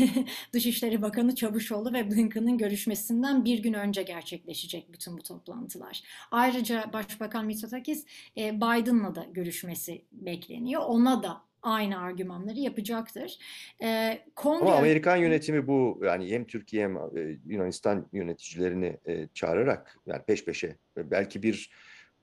Dışişleri 0.53 1.01
Bakanı 1.01 1.36
Çavuşoğlu 1.36 1.93
ve 1.93 2.12
Blinken'ın 2.12 2.58
görüşmesinden 2.58 3.46
bir 3.46 3.63
gün 3.63 3.74
önce 3.74 4.03
gerçekleşecek 4.03 4.93
bütün 4.93 5.17
bu 5.17 5.24
toplantılar. 5.24 6.03
Ayrıca 6.32 6.89
Başbakan 6.93 7.46
Mitsotakis 7.46 8.05
e, 8.38 8.55
Biden'la 8.58 9.15
da 9.15 9.25
görüşmesi 9.34 10.01
bekleniyor. 10.12 10.82
Ona 10.86 11.24
da 11.24 11.52
aynı 11.63 12.00
argümanları 12.00 12.60
yapacaktır. 12.60 13.38
E, 13.84 14.20
Kongre... 14.36 14.65
Ama 14.65 14.75
Amerikan 14.75 15.17
yönetimi 15.17 15.67
bu 15.67 16.01
yani 16.03 16.32
hem 16.32 16.46
Türkiye 16.46 16.84
hem 16.84 16.98
e, 16.98 17.39
Yunanistan 17.46 18.08
yöneticilerini 18.13 18.98
e, 19.05 19.27
çağırarak 19.34 19.98
yani 20.05 20.22
peş 20.27 20.46
peşe 20.46 20.77
e, 20.98 21.12
belki 21.12 21.43
bir 21.43 21.72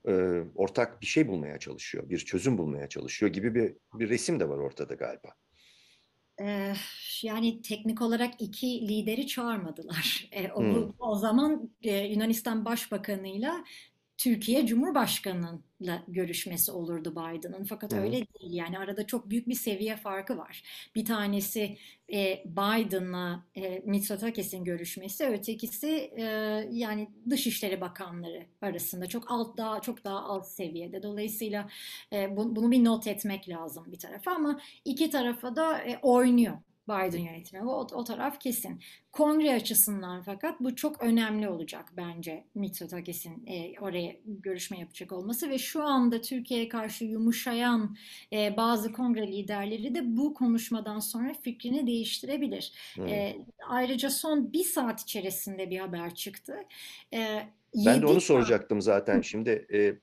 e, 0.09 0.12
ortak 0.54 1.00
bir 1.00 1.06
şey 1.06 1.28
bulmaya 1.28 1.59
çalışıyor, 1.59 2.11
bir 2.11 2.18
çözüm 2.18 2.59
bulmaya 2.59 2.88
çalışıyor 2.88 3.32
gibi 3.32 3.54
bir, 3.54 3.75
bir 3.94 4.09
resim 4.09 4.40
de 4.40 4.49
var 4.49 4.59
ortada 4.59 4.94
galiba. 4.94 5.35
Yani 7.23 7.62
teknik 7.62 8.02
olarak 8.02 8.35
iki 8.38 8.88
lideri 8.88 9.26
çağırmadılar. 9.26 10.30
E, 10.32 10.52
o, 10.52 10.61
hmm. 10.61 10.92
o 10.99 11.14
zaman 11.14 11.70
e, 11.82 11.97
Yunanistan 11.97 12.64
Başbakanı'yla 12.64 13.64
Türkiye 14.20 14.66
Cumhurbaşkanı'yla 14.66 16.02
görüşmesi 16.08 16.72
olurdu 16.72 17.10
Biden'ın. 17.10 17.64
Fakat 17.64 17.92
evet. 17.92 18.04
öyle 18.04 18.16
değil. 18.16 18.52
Yani 18.52 18.78
arada 18.78 19.06
çok 19.06 19.30
büyük 19.30 19.48
bir 19.48 19.54
seviye 19.54 19.96
farkı 19.96 20.38
var. 20.38 20.62
Bir 20.94 21.04
tanesi 21.04 21.78
e, 22.12 22.44
Biden'la 22.46 23.46
e, 23.54 23.82
Mitsotakis'in 23.86 24.64
görüşmesi, 24.64 25.26
ötekisi 25.26 25.88
e, 26.16 26.22
yani 26.70 27.10
Dışişleri 27.30 27.80
Bakanları 27.80 28.46
arasında 28.62 29.06
çok 29.06 29.30
alt 29.30 29.56
daha 29.56 29.80
çok 29.80 30.04
daha 30.04 30.20
alt 30.20 30.46
seviyede. 30.46 31.02
Dolayısıyla 31.02 31.68
e, 32.12 32.36
bu, 32.36 32.56
bunu 32.56 32.70
bir 32.70 32.84
not 32.84 33.06
etmek 33.06 33.48
lazım 33.48 33.84
bir 33.92 33.98
tarafa 33.98 34.30
ama 34.30 34.60
iki 34.84 35.10
tarafa 35.10 35.56
da 35.56 35.78
e, 35.78 35.98
oynuyor 36.02 36.58
Biden 36.88 37.18
yönetimi. 37.18 37.62
O, 37.62 37.87
o 37.92 38.04
taraf 38.04 38.40
kesin. 38.40 38.80
Kongre 39.12 39.54
açısından 39.54 40.22
fakat 40.22 40.60
bu 40.60 40.76
çok 40.76 41.02
önemli 41.02 41.49
olacak 41.49 41.92
bence 41.96 42.44
Mitsotakis'in 42.54 43.46
e, 43.46 43.80
oraya 43.80 44.16
görüşme 44.25 44.78
yapacak 44.78 45.12
olması 45.12 45.50
ve 45.50 45.58
şu 45.58 45.82
anda 45.82 46.20
Türkiye'ye 46.20 46.68
karşı 46.68 47.04
yumuşayan 47.04 47.96
e, 48.32 48.56
bazı 48.56 48.92
kongre 48.92 49.32
liderleri 49.32 49.94
de 49.94 50.16
bu 50.16 50.34
konuşmadan 50.34 50.99
sonra 50.99 51.34
fikrini 51.42 51.87
değiştirebilir. 51.87 52.72
Hmm. 52.94 53.06
E, 53.06 53.37
ayrıca 53.68 54.10
son 54.10 54.52
bir 54.52 54.64
saat 54.64 55.00
içerisinde 55.00 55.70
bir 55.70 55.78
haber 55.78 56.14
çıktı. 56.14 56.56
E, 57.14 57.42
ben 57.75 58.02
de 58.02 58.06
onu 58.06 58.20
soracaktım 58.20 58.80
zaten. 58.80 59.20
Şimdi 59.20 59.66
e, 59.72 59.94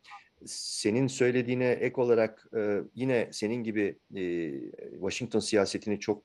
senin 0.46 1.08
söylediğine 1.08 1.70
ek 1.70 2.02
olarak 2.02 2.48
e, 2.58 2.80
yine 2.96 3.30
senin 3.32 3.64
gibi 3.64 4.00
e, 4.16 4.52
Washington 4.92 5.40
siyasetini 5.40 6.00
çok 6.00 6.24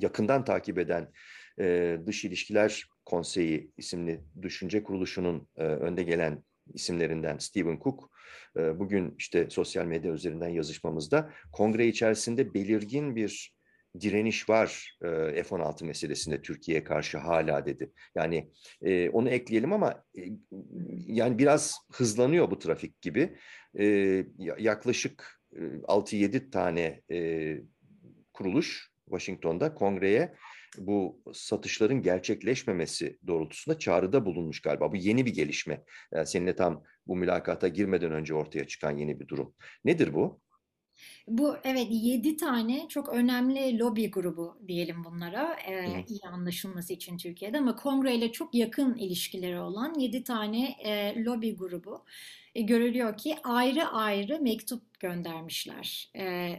yakından 0.00 0.44
takip 0.44 0.78
eden 0.78 1.12
e, 1.60 1.98
Dış 2.06 2.24
İlişkiler 2.24 2.84
Konseyi 3.04 3.70
isimli 3.76 4.20
düşünce 4.42 4.82
kuruluşunun 4.82 5.48
e, 5.56 5.62
önde 5.62 6.02
gelen 6.02 6.44
isimlerinden 6.74 7.38
Stephen 7.38 7.78
Cook 7.84 8.10
e, 8.56 8.78
bugün 8.78 9.14
işte 9.18 9.50
sosyal 9.50 9.86
medya 9.86 10.12
üzerinden 10.12 10.48
yazışmamızda 10.48 11.30
kongre 11.52 11.86
içerisinde 11.86 12.54
belirgin 12.54 13.16
bir 13.16 13.54
direniş 14.00 14.48
var 14.48 14.98
e, 15.02 15.42
F-16 15.42 15.84
meselesinde 15.84 16.42
Türkiye'ye 16.42 16.84
karşı 16.84 17.18
hala 17.18 17.66
dedi. 17.66 17.92
Yani 18.14 18.50
e, 18.82 19.10
onu 19.10 19.30
ekleyelim 19.30 19.72
ama 19.72 20.04
e, 20.18 20.22
yani 21.06 21.38
biraz 21.38 21.76
hızlanıyor 21.92 22.50
bu 22.50 22.58
trafik 22.58 23.02
gibi. 23.02 23.36
E, 23.78 23.86
yaklaşık 24.58 25.40
e, 25.52 25.60
6-7 25.60 26.50
tane 26.50 27.02
e, 27.10 27.58
kuruluş 28.32 28.93
Washington'da 29.04 29.74
kongreye 29.74 30.34
bu 30.78 31.22
satışların 31.32 32.02
gerçekleşmemesi 32.02 33.18
doğrultusunda 33.26 33.78
çağrıda 33.78 34.26
bulunmuş 34.26 34.60
galiba. 34.60 34.92
Bu 34.92 34.96
yeni 34.96 35.26
bir 35.26 35.34
gelişme. 35.34 35.84
Yani 36.12 36.26
seninle 36.26 36.56
tam 36.56 36.82
bu 37.06 37.16
mülakata 37.16 37.68
girmeden 37.68 38.12
önce 38.12 38.34
ortaya 38.34 38.66
çıkan 38.66 38.96
yeni 38.96 39.20
bir 39.20 39.28
durum. 39.28 39.54
Nedir 39.84 40.14
bu? 40.14 40.40
Bu 41.28 41.56
evet 41.64 41.86
yedi 41.90 42.36
tane 42.36 42.88
çok 42.88 43.08
önemli 43.08 43.78
lobi 43.78 44.10
grubu 44.10 44.58
diyelim 44.68 45.04
bunlara 45.04 45.56
e, 45.60 46.04
iyi 46.08 46.20
anlaşılması 46.32 46.92
için 46.92 47.16
Türkiye'de 47.16 47.58
ama 47.58 47.76
kongreyle 47.76 48.32
çok 48.32 48.54
yakın 48.54 48.94
ilişkileri 48.94 49.60
olan 49.60 49.94
yedi 49.98 50.24
tane 50.24 50.76
e, 50.84 51.24
lobi 51.24 51.56
grubu 51.56 52.04
e, 52.54 52.62
görülüyor 52.62 53.16
ki 53.16 53.36
ayrı 53.44 53.86
ayrı 53.86 54.40
mektup 54.40 55.00
göndermişler. 55.00 56.10
E, 56.16 56.52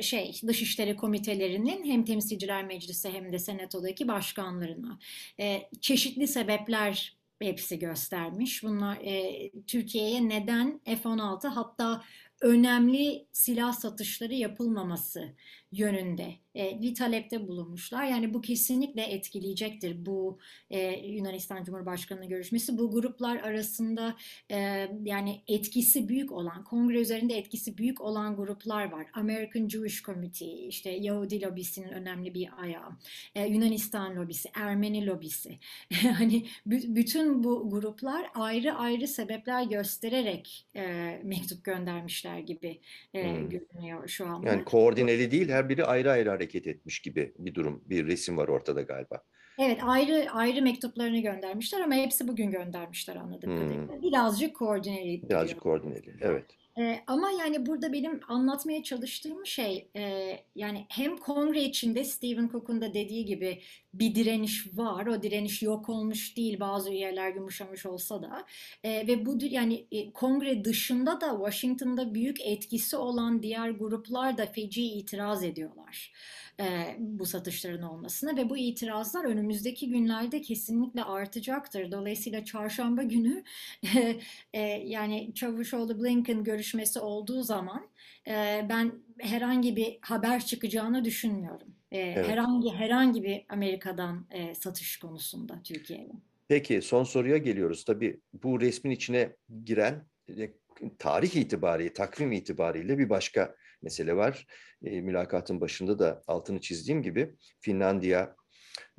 şey 0.00 0.40
Dışişleri 0.46 0.96
Komitelerinin 0.96 1.84
hem 1.84 2.04
Temsilciler 2.04 2.64
Meclisi 2.64 3.10
hem 3.10 3.32
de 3.32 3.38
Senato'daki 3.38 4.08
başkanlarına 4.08 4.98
e, 5.40 5.68
çeşitli 5.80 6.28
sebepler 6.28 7.18
hepsi 7.42 7.78
göstermiş. 7.78 8.62
Bunlar 8.62 8.98
e, 9.02 9.50
Türkiye'ye 9.66 10.28
neden 10.28 10.80
F-16 10.84 11.48
hatta 11.48 12.04
önemli 12.40 13.26
silah 13.32 13.72
satışları 13.72 14.34
yapılmaması 14.34 15.34
yönünde 15.72 16.34
e, 16.56 16.82
bir 16.82 16.94
talepte 16.94 17.48
bulunmuşlar. 17.48 18.04
Yani 18.04 18.34
bu 18.34 18.40
kesinlikle 18.40 19.02
etkileyecektir 19.02 20.06
bu 20.06 20.38
e, 20.70 21.06
Yunanistan 21.06 21.64
Cumhurbaşkanı 21.64 22.28
görüşmesi. 22.28 22.78
Bu 22.78 22.90
gruplar 22.90 23.36
arasında 23.36 24.16
e, 24.50 24.88
yani 25.04 25.42
etkisi 25.48 26.08
büyük 26.08 26.32
olan, 26.32 26.64
kongre 26.64 27.00
üzerinde 27.00 27.38
etkisi 27.38 27.78
büyük 27.78 28.00
olan 28.00 28.36
gruplar 28.36 28.92
var. 28.92 29.06
American 29.12 29.68
Jewish 29.68 30.02
Committee, 30.02 30.66
işte 30.66 30.90
Yahudi 30.90 31.42
lobisinin 31.42 31.88
önemli 31.88 32.34
bir 32.34 32.48
ayağı, 32.62 32.90
e, 33.34 33.46
Yunanistan 33.46 34.16
lobisi, 34.16 34.48
Ermeni 34.54 35.06
lobisi. 35.06 35.58
hani 36.18 36.46
bütün 36.66 37.44
bu 37.44 37.70
gruplar 37.70 38.30
ayrı 38.34 38.74
ayrı 38.74 39.08
sebepler 39.08 39.62
göstererek 39.62 40.66
e, 40.76 40.82
mektup 41.24 41.64
göndermişler 41.64 42.38
gibi 42.38 42.80
e, 43.14 43.24
hmm. 43.24 43.48
görünüyor 43.48 44.08
şu 44.08 44.26
anda. 44.26 44.48
Yani 44.48 44.64
koordineli 44.64 45.30
değil, 45.30 45.48
her 45.48 45.68
biri 45.68 45.84
ayrı 45.84 46.10
ayrı 46.10 46.32
hareket 46.38 46.66
etmiş 46.66 47.00
gibi 47.00 47.32
bir 47.38 47.54
durum, 47.54 47.82
bir 47.86 48.06
resim 48.06 48.36
var 48.36 48.48
ortada 48.48 48.82
galiba. 48.82 49.22
Evet 49.58 49.80
ayrı 49.82 50.30
ayrı 50.30 50.62
mektuplarını 50.62 51.18
göndermişler 51.18 51.80
ama 51.80 51.94
hepsi 51.94 52.28
bugün 52.28 52.50
göndermişler 52.50 53.16
anladığım 53.16 53.50
hmm. 53.50 53.68
kadarıyla. 53.68 54.02
Birazcık 54.02 54.56
koordineli. 54.56 55.22
Birazcık 55.28 55.60
koordineli 55.60 56.14
evet. 56.20 56.57
Ee, 56.78 57.00
ama 57.06 57.30
yani 57.30 57.66
burada 57.66 57.92
benim 57.92 58.20
anlatmaya 58.28 58.82
çalıştığım 58.82 59.46
şey 59.46 59.88
e, 59.96 60.32
yani 60.54 60.86
hem 60.88 61.16
kongre 61.16 61.62
içinde 61.62 62.04
Stephen 62.04 62.48
Cook'un 62.48 62.80
da 62.80 62.94
dediği 62.94 63.24
gibi 63.24 63.62
bir 63.94 64.14
direniş 64.14 64.78
var. 64.78 65.06
O 65.06 65.22
direniş 65.22 65.62
yok 65.62 65.88
olmuş 65.88 66.36
değil 66.36 66.60
bazı 66.60 66.90
üyeler 66.90 67.34
yumuşamış 67.34 67.86
olsa 67.86 68.22
da 68.22 68.46
e, 68.84 69.06
ve 69.06 69.26
bu 69.26 69.38
yani 69.40 69.86
e, 69.92 70.12
kongre 70.12 70.64
dışında 70.64 71.20
da 71.20 71.30
Washington'da 71.30 72.14
büyük 72.14 72.40
etkisi 72.40 72.96
olan 72.96 73.42
diğer 73.42 73.70
gruplar 73.70 74.38
da 74.38 74.46
feci 74.46 74.82
itiraz 74.82 75.44
ediyorlar 75.44 76.12
e, 76.60 76.96
bu 76.98 77.26
satışların 77.26 77.82
olmasına 77.82 78.36
ve 78.36 78.50
bu 78.50 78.56
itirazlar 78.56 79.24
önümüzdeki 79.24 79.90
günlerde 79.90 80.40
kesinlikle 80.40 81.04
artacaktır. 81.04 81.92
Dolayısıyla 81.92 82.44
çarşamba 82.44 83.02
günü 83.02 83.44
e, 84.52 84.60
yani 84.62 85.34
Çavuşoğlu 85.34 86.02
Blinken 86.02 86.44
görüşmesi 86.44 87.00
olduğu 87.00 87.42
zaman 87.42 87.86
e, 88.28 88.66
ben 88.68 88.92
herhangi 89.18 89.76
bir 89.76 89.98
haber 90.00 90.46
çıkacağını 90.46 91.04
düşünmüyorum. 91.04 91.68
E, 91.92 91.98
evet. 91.98 92.28
Herhangi 92.28 92.70
herhangi 92.70 93.22
bir 93.22 93.44
Amerika'dan 93.48 94.26
e, 94.30 94.54
satış 94.54 94.98
konusunda 94.98 95.62
Türkiye'ye. 95.64 96.12
Peki 96.48 96.82
son 96.82 97.04
soruya 97.04 97.36
geliyoruz. 97.36 97.84
Tabii 97.84 98.20
bu 98.32 98.60
resmin 98.60 98.90
içine 98.90 99.36
giren 99.64 100.04
e, 100.38 100.50
tarih 100.98 101.36
itibariyle, 101.36 101.92
takvim 101.92 102.32
itibariyle 102.32 102.98
bir 102.98 103.08
başka 103.08 103.54
mesele 103.82 104.16
var. 104.16 104.46
E, 104.84 105.00
mülakatın 105.00 105.60
başında 105.60 105.98
da 105.98 106.22
altını 106.26 106.60
çizdiğim 106.60 107.02
gibi 107.02 107.36
Finlandiya 107.60 108.36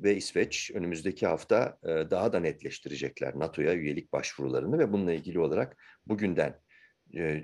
ve 0.00 0.16
İsveç 0.16 0.70
önümüzdeki 0.74 1.26
hafta 1.26 1.78
e, 1.82 1.88
daha 1.88 2.32
da 2.32 2.40
netleştirecekler 2.40 3.38
NATO'ya 3.38 3.74
üyelik 3.74 4.12
başvurularını 4.12 4.78
ve 4.78 4.92
bununla 4.92 5.12
ilgili 5.12 5.38
olarak 5.40 5.76
bugünden 6.06 6.60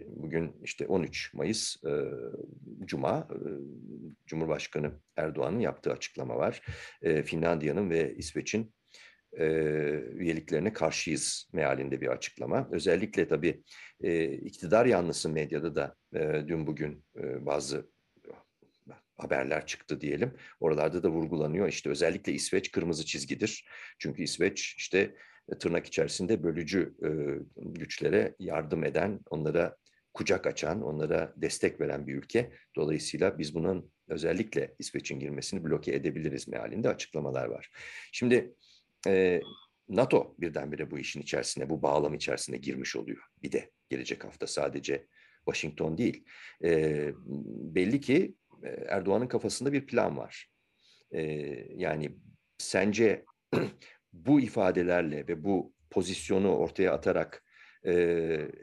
bugün 0.08 0.56
işte 0.62 0.86
13 0.86 1.34
Mayıs 1.34 1.76
Cuma 2.84 3.28
Cumhurbaşkanı 4.26 4.92
Erdoğan'ın 5.16 5.60
yaptığı 5.60 5.92
açıklama 5.92 6.36
var. 6.36 6.62
Finlandiya'nın 7.24 7.90
ve 7.90 8.14
İsveç'in 8.14 8.74
üyeliklerine 10.14 10.72
karşıyız 10.72 11.48
mealinde 11.52 12.00
bir 12.00 12.08
açıklama. 12.08 12.68
Özellikle 12.72 13.28
tabii 13.28 13.62
iktidar 14.42 14.86
yanlısı 14.86 15.28
medyada 15.28 15.74
da 15.74 15.96
dün 16.48 16.66
bugün 16.66 17.04
bazı 17.40 17.90
haberler 19.16 19.66
çıktı 19.66 20.00
diyelim. 20.00 20.32
Oralarda 20.60 21.02
da 21.02 21.08
vurgulanıyor. 21.08 21.68
İşte 21.68 21.90
özellikle 21.90 22.32
İsveç 22.32 22.70
kırmızı 22.70 23.06
çizgidir. 23.06 23.68
Çünkü 23.98 24.22
İsveç 24.22 24.74
işte 24.78 25.14
tırnak 25.60 25.86
içerisinde 25.86 26.42
bölücü 26.42 26.94
e, 27.02 27.08
güçlere 27.56 28.34
yardım 28.38 28.84
eden, 28.84 29.20
onlara 29.30 29.76
kucak 30.14 30.46
açan, 30.46 30.82
onlara 30.82 31.32
destek 31.36 31.80
veren 31.80 32.06
bir 32.06 32.14
ülke. 32.14 32.52
Dolayısıyla 32.76 33.38
biz 33.38 33.54
bunun 33.54 33.92
özellikle 34.08 34.74
İsveç'in 34.78 35.20
girmesini 35.20 35.64
bloke 35.64 35.94
edebiliriz 35.94 36.48
mealinde 36.48 36.88
açıklamalar 36.88 37.46
var. 37.46 37.70
Şimdi 38.12 38.54
e, 39.06 39.40
NATO 39.88 40.34
birdenbire 40.38 40.90
bu 40.90 40.98
işin 40.98 41.20
içerisine, 41.20 41.70
bu 41.70 41.82
bağlam 41.82 42.14
içerisine 42.14 42.56
girmiş 42.56 42.96
oluyor. 42.96 43.22
Bir 43.42 43.52
de 43.52 43.70
gelecek 43.88 44.24
hafta 44.24 44.46
sadece 44.46 45.06
Washington 45.44 45.98
değil. 45.98 46.24
E, 46.64 47.10
belli 47.74 48.00
ki 48.00 48.34
Erdoğan'ın 48.88 49.28
kafasında 49.28 49.72
bir 49.72 49.86
plan 49.86 50.16
var. 50.16 50.50
E, 51.10 51.22
yani 51.76 52.16
sence 52.58 53.24
bu 54.12 54.40
ifadelerle 54.40 55.28
ve 55.28 55.44
bu 55.44 55.72
pozisyonu 55.90 56.56
ortaya 56.56 56.92
atarak 56.92 57.44
e, 57.84 57.92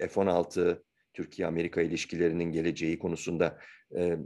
F-16 0.08 0.84
Türkiye-Amerika 1.14 1.82
ilişkilerinin 1.82 2.52
geleceği 2.52 3.00
konusunda 3.00 3.60
e, 3.98 4.18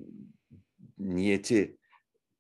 niyeti 0.98 1.78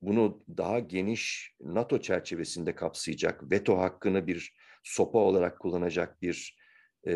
bunu 0.01 0.43
daha 0.57 0.79
geniş 0.79 1.53
NATO 1.61 2.01
çerçevesinde 2.01 2.75
kapsayacak, 2.75 3.51
veto 3.51 3.77
hakkını 3.77 4.27
bir 4.27 4.53
sopa 4.83 5.19
olarak 5.19 5.59
kullanacak 5.59 6.21
bir 6.21 6.57
e, 7.07 7.13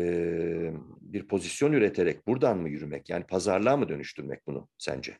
bir 1.00 1.28
pozisyon 1.28 1.72
üreterek 1.72 2.26
buradan 2.26 2.58
mı 2.58 2.68
yürümek? 2.68 3.10
Yani 3.10 3.24
pazarlığa 3.24 3.76
mı 3.76 3.88
dönüştürmek 3.88 4.46
bunu 4.46 4.68
sence? 4.78 5.18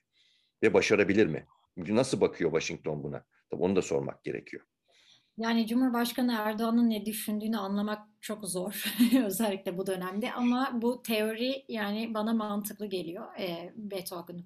Ve 0.62 0.74
başarabilir 0.74 1.26
mi? 1.26 1.46
Nasıl 1.76 2.20
bakıyor 2.20 2.50
Washington 2.50 3.02
buna? 3.02 3.24
Tabii 3.50 3.62
onu 3.62 3.76
da 3.76 3.82
sormak 3.82 4.24
gerekiyor. 4.24 4.64
Yani 5.36 5.66
Cumhurbaşkanı 5.66 6.36
Erdoğan'ın 6.38 6.90
ne 6.90 7.06
düşündüğünü 7.06 7.56
anlamak 7.56 8.11
çok 8.22 8.48
zor 8.48 8.84
özellikle 9.26 9.78
bu 9.78 9.86
dönemde 9.86 10.32
ama 10.32 10.70
bu 10.82 11.02
teori 11.02 11.64
yani 11.68 12.14
bana 12.14 12.32
mantıklı 12.32 12.86
geliyor 12.86 13.26
e, 13.38 13.72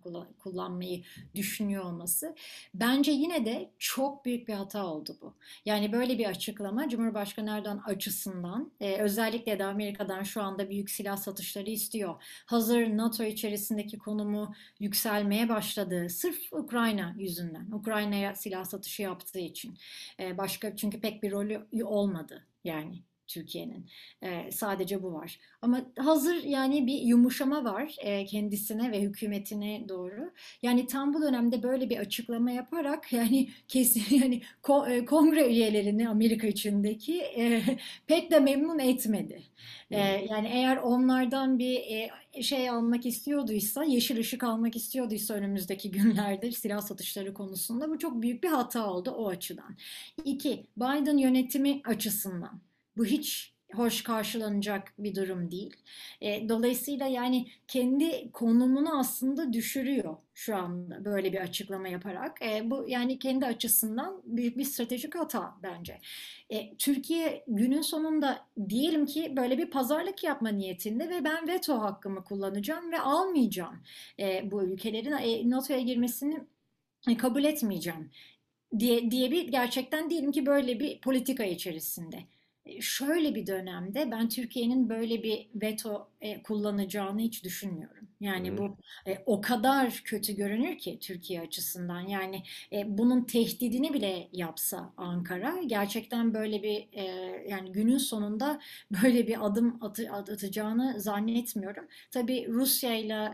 kullan, 0.02 0.28
kullanmayı 0.38 1.02
düşünüyor 1.34 1.84
olması. 1.84 2.34
Bence 2.74 3.12
yine 3.12 3.44
de 3.44 3.70
çok 3.78 4.24
büyük 4.24 4.48
bir 4.48 4.54
hata 4.54 4.86
oldu 4.86 5.16
bu. 5.20 5.34
Yani 5.64 5.92
böyle 5.92 6.18
bir 6.18 6.26
açıklama 6.26 6.88
Cumhurbaşkanı 6.88 7.50
Erdoğan 7.50 7.82
açısından 7.86 8.72
e, 8.80 8.96
özellikle 8.96 9.58
de 9.58 9.64
Amerika'dan 9.64 10.22
şu 10.22 10.42
anda 10.42 10.70
büyük 10.70 10.90
silah 10.90 11.16
satışları 11.16 11.70
istiyor. 11.70 12.22
Hazır 12.46 12.96
NATO 12.96 13.24
içerisindeki 13.24 13.98
konumu 13.98 14.54
yükselmeye 14.80 15.48
başladığı 15.48 16.08
sırf 16.08 16.52
Ukrayna 16.52 17.14
yüzünden. 17.18 17.70
Ukrayna'ya 17.72 18.34
silah 18.34 18.64
satışı 18.64 19.02
yaptığı 19.02 19.38
için. 19.38 19.78
E, 20.20 20.38
başka 20.38 20.76
çünkü 20.76 21.00
pek 21.00 21.22
bir 21.22 21.32
rolü 21.32 21.66
olmadı 21.84 22.46
yani 22.64 23.02
Türkiye'nin. 23.28 23.86
E, 24.22 24.52
sadece 24.52 25.02
bu 25.02 25.12
var. 25.12 25.38
Ama 25.62 25.80
hazır 25.98 26.44
yani 26.44 26.86
bir 26.86 27.00
yumuşama 27.00 27.64
var 27.64 27.96
e, 27.98 28.24
kendisine 28.24 28.92
ve 28.92 29.00
hükümetine 29.00 29.88
doğru. 29.88 30.32
Yani 30.62 30.86
tam 30.86 31.14
bu 31.14 31.22
dönemde 31.22 31.62
böyle 31.62 31.90
bir 31.90 31.98
açıklama 31.98 32.50
yaparak 32.50 33.12
yani 33.12 33.48
kesin 33.68 34.16
yani 34.16 34.42
ko, 34.62 34.86
e, 34.86 35.04
kongre 35.04 35.46
üyelerini 35.46 36.08
Amerika 36.08 36.46
içindeki 36.46 37.20
e, 37.22 37.62
pek 38.06 38.30
de 38.30 38.40
memnun 38.40 38.78
etmedi. 38.78 39.42
E, 39.90 39.98
yani 40.00 40.48
eğer 40.48 40.76
onlardan 40.76 41.58
bir 41.58 41.76
e, 41.76 42.10
şey 42.42 42.70
almak 42.70 43.06
istiyorduysa, 43.06 43.84
yeşil 43.84 44.18
ışık 44.18 44.44
almak 44.44 44.76
istiyorduysa 44.76 45.34
önümüzdeki 45.34 45.90
günlerde 45.90 46.52
silah 46.52 46.80
satışları 46.80 47.34
konusunda 47.34 47.90
bu 47.90 47.98
çok 47.98 48.22
büyük 48.22 48.42
bir 48.44 48.48
hata 48.48 48.90
oldu 48.92 49.10
o 49.10 49.28
açıdan. 49.28 49.76
İki, 50.24 50.66
Biden 50.76 51.16
yönetimi 51.18 51.80
açısından. 51.84 52.65
Bu 52.96 53.04
hiç 53.04 53.56
hoş 53.74 54.02
karşılanacak 54.02 54.92
bir 54.98 55.14
durum 55.14 55.50
değil. 55.50 55.76
E, 56.20 56.48
dolayısıyla 56.48 57.06
yani 57.06 57.46
kendi 57.68 58.32
konumunu 58.32 58.98
aslında 58.98 59.52
düşürüyor 59.52 60.16
şu 60.34 60.56
anda 60.56 61.04
böyle 61.04 61.32
bir 61.32 61.40
açıklama 61.40 61.88
yaparak. 61.88 62.42
E, 62.42 62.70
bu 62.70 62.84
yani 62.88 63.18
kendi 63.18 63.46
açısından 63.46 64.22
büyük 64.24 64.58
bir 64.58 64.64
stratejik 64.64 65.14
hata 65.14 65.54
bence. 65.62 66.00
E, 66.50 66.76
Türkiye 66.76 67.44
günün 67.48 67.82
sonunda 67.82 68.46
diyelim 68.68 69.06
ki 69.06 69.32
böyle 69.36 69.58
bir 69.58 69.70
pazarlık 69.70 70.24
yapma 70.24 70.48
niyetinde 70.48 71.10
ve 71.10 71.24
ben 71.24 71.48
veto 71.48 71.80
hakkımı 71.80 72.24
kullanacağım 72.24 72.92
ve 72.92 73.00
almayacağım 73.00 73.82
e, 74.20 74.50
bu 74.50 74.62
ülkelerin 74.62 75.12
e, 75.12 75.50
NATO'ya 75.50 75.80
girmesini 75.80 76.40
kabul 77.18 77.44
etmeyeceğim 77.44 78.10
diye, 78.78 79.10
diye 79.10 79.30
bir 79.30 79.48
gerçekten 79.48 80.10
diyelim 80.10 80.32
ki 80.32 80.46
böyle 80.46 80.80
bir 80.80 81.00
politika 81.00 81.44
içerisinde 81.44 82.16
şöyle 82.80 83.34
bir 83.34 83.46
dönemde 83.46 84.10
ben 84.10 84.28
Türkiye'nin 84.28 84.88
böyle 84.88 85.22
bir 85.22 85.48
veto 85.54 86.08
e, 86.26 86.42
kullanacağını 86.42 87.20
hiç 87.20 87.44
düşünmüyorum. 87.44 88.08
Yani 88.20 88.50
hmm. 88.50 88.58
bu 88.58 88.76
e, 89.06 89.22
o 89.26 89.40
kadar 89.40 90.02
kötü 90.04 90.36
görünür 90.36 90.78
ki 90.78 90.98
Türkiye 91.00 91.40
açısından. 91.40 92.00
Yani 92.00 92.42
e, 92.72 92.98
bunun 92.98 93.24
tehdidini 93.24 93.94
bile 93.94 94.28
yapsa 94.32 94.92
Ankara 94.96 95.62
gerçekten 95.66 96.34
böyle 96.34 96.62
bir 96.62 96.88
e, 96.92 97.04
yani 97.48 97.72
günün 97.72 97.98
sonunda 97.98 98.60
böyle 99.02 99.26
bir 99.26 99.46
adım 99.46 99.78
atı, 99.80 100.10
atacağını 100.12 101.00
zannetmiyorum. 101.00 101.84
Tabii 102.10 102.46
Rusya 102.48 102.94
ile 102.94 103.32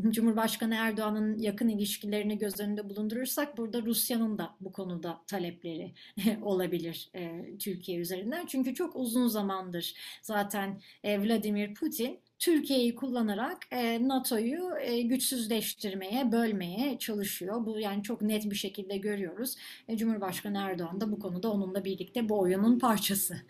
Cumhurbaşkanı 0.10 0.74
Erdoğan'ın 0.74 1.38
yakın 1.38 1.68
ilişkilerini 1.68 2.38
göz 2.38 2.60
önünde 2.60 2.90
bulundurursak 2.90 3.58
burada 3.58 3.82
Rusya'nın 3.82 4.38
da 4.38 4.54
bu 4.60 4.72
konuda 4.72 5.20
talepleri 5.26 5.92
olabilir 6.42 7.10
e, 7.14 7.44
Türkiye 7.58 7.98
üzerinden. 7.98 8.46
Çünkü 8.46 8.74
çok 8.74 8.96
uzun 8.96 9.28
zamandır 9.28 9.94
zaten 10.22 10.80
e, 11.04 11.20
Vladimir 11.20 11.63
Putin 11.72 12.20
Türkiye'yi 12.38 12.94
kullanarak 12.94 13.58
e, 13.70 14.08
NATO'yu 14.08 14.76
e, 14.80 15.02
güçsüzleştirmeye, 15.02 16.32
bölmeye 16.32 16.98
çalışıyor. 16.98 17.66
Bu 17.66 17.78
yani 17.78 18.02
çok 18.02 18.22
net 18.22 18.50
bir 18.50 18.54
şekilde 18.56 18.96
görüyoruz. 18.96 19.56
E, 19.88 19.96
Cumhurbaşkanı 19.96 20.58
Erdoğan 20.58 21.00
da 21.00 21.12
bu 21.12 21.18
konuda 21.18 21.52
onunla 21.52 21.84
birlikte 21.84 22.28
bu 22.28 22.40
oyunun 22.40 22.78
parçası. 22.78 23.34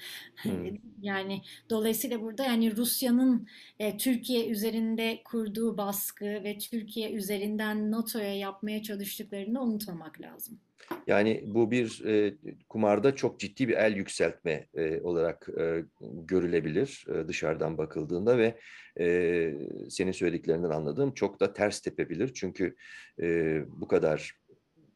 Hmm. 0.44 0.76
yani 1.02 1.42
dolayısıyla 1.70 2.20
burada 2.20 2.44
yani 2.44 2.76
Rusya'nın 2.76 3.48
e, 3.78 3.96
Türkiye 3.96 4.48
üzerinde 4.48 5.22
kurduğu 5.24 5.76
baskı 5.78 6.24
ve 6.24 6.58
Türkiye 6.58 7.12
üzerinden 7.12 7.90
NATO'ya 7.90 8.36
yapmaya 8.36 8.82
çalıştıklarını 8.82 9.62
unutmamak 9.62 10.20
lazım. 10.20 10.60
Yani 11.06 11.44
bu 11.46 11.70
bir 11.70 12.04
e, 12.06 12.34
kumarda 12.68 13.14
çok 13.14 13.40
ciddi 13.40 13.68
bir 13.68 13.74
el 13.74 13.96
yükseltme 13.96 14.66
e, 14.74 15.00
olarak 15.00 15.48
e, 15.60 15.84
görülebilir 16.00 17.06
e, 17.08 17.28
dışarıdan 17.28 17.78
bakıldığında 17.78 18.38
ve 18.38 18.58
e, 19.00 19.54
senin 19.90 20.12
söylediklerinden 20.12 20.70
anladığım 20.70 21.14
çok 21.14 21.40
da 21.40 21.52
ters 21.52 21.80
tepebilir. 21.80 22.34
Çünkü 22.34 22.76
e, 23.22 23.60
bu 23.68 23.88
kadar 23.88 24.32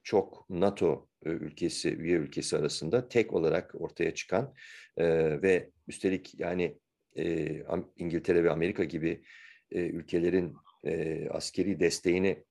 çok 0.03 0.51
NATO 0.51 1.09
e, 1.27 1.31
ülkesi, 1.31 1.97
üye 1.97 2.17
ülkesi 2.17 2.57
arasında 2.57 3.09
tek 3.09 3.33
olarak 3.33 3.75
ortaya 3.75 4.15
çıkan 4.15 4.55
e, 4.97 5.07
ve 5.43 5.71
üstelik 5.89 6.41
yani 6.41 6.79
e, 7.19 7.63
İngiltere 7.97 8.45
ve 8.45 8.51
Amerika 8.51 8.85
gibi 8.85 9.23
e, 9.71 9.81
ülkelerin 9.81 10.55
e, 10.85 11.29
askeri 11.31 11.81
desteğini 11.81 12.45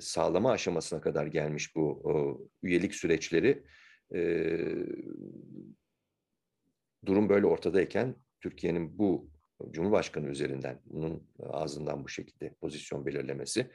sağlama 0.00 0.52
aşamasına 0.52 1.00
kadar 1.00 1.26
gelmiş 1.26 1.76
bu 1.76 2.50
üyelik 2.62 2.94
süreçleri 2.94 3.62
durum 7.06 7.28
böyle 7.28 7.46
ortadayken 7.46 8.14
Türkiye'nin 8.40 8.98
bu 8.98 9.30
Cumhurbaşkanı 9.70 10.28
üzerinden 10.28 10.80
bunun 10.84 11.30
ağzından 11.40 12.04
bu 12.04 12.08
şekilde 12.08 12.54
pozisyon 12.60 13.06
belirlemesi 13.06 13.70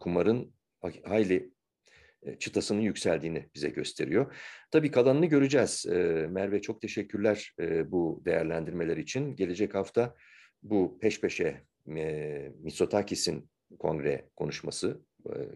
kumarın 0.00 0.54
hayli 1.04 1.50
çıtasının 2.38 2.80
yükseldiğini 2.80 3.48
bize 3.54 3.68
gösteriyor. 3.68 4.36
Tabii 4.70 4.90
kalanını 4.90 5.26
göreceğiz. 5.26 5.86
Merve 6.30 6.62
çok 6.62 6.80
teşekkürler 6.80 7.54
bu 7.86 8.22
değerlendirmeler 8.24 8.96
için. 8.96 9.36
Gelecek 9.36 9.74
hafta 9.74 10.14
bu 10.62 10.98
peş 10.98 11.20
peşe 11.20 11.64
Mitsotakis'in 12.62 13.50
kongre 13.78 14.30
konuşması 14.36 15.00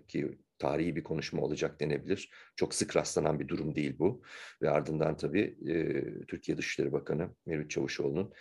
ki 0.08 0.38
tarihi 0.58 0.96
bir 0.96 1.04
konuşma 1.04 1.42
olacak 1.42 1.80
denebilir. 1.80 2.30
Çok 2.56 2.74
sık 2.74 2.96
rastlanan 2.96 3.40
bir 3.40 3.48
durum 3.48 3.74
değil 3.74 3.98
bu. 3.98 4.22
Ve 4.62 4.70
ardından 4.70 5.16
tabii 5.16 5.56
Türkiye 6.28 6.58
Dışişleri 6.58 6.92
Bakanı 6.92 7.30
Mevlüt 7.46 7.70
Çavuşoğlu'nun 7.70 8.32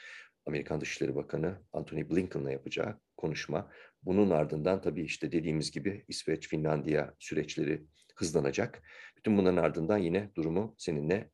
Amerikan 0.46 0.82
Dışişleri 0.82 1.16
Bakanı 1.16 1.62
Antony 1.74 2.10
Blinken'la 2.10 2.52
yapacağı 2.52 3.00
konuşma. 3.18 3.72
Bunun 4.04 4.30
ardından 4.30 4.82
tabii 4.82 5.04
işte 5.04 5.32
dediğimiz 5.32 5.72
gibi 5.72 6.06
İsveç, 6.08 6.48
Finlandiya 6.48 7.14
süreçleri 7.20 7.86
hızlanacak. 8.16 8.82
Bütün 9.18 9.38
bunların 9.38 9.64
ardından 9.64 9.98
yine 9.98 10.32
durumu 10.36 10.76
seninle 10.78 11.30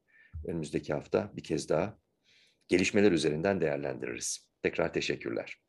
önümüzdeki 0.48 0.93
hafta 0.93 1.32
bir 1.36 1.43
kez 1.43 1.69
daha 1.69 2.00
gelişmeler 2.67 3.12
üzerinden 3.12 3.62
değerlendiririz. 3.62 4.50
Tekrar 4.63 4.93
teşekkürler. 4.93 5.64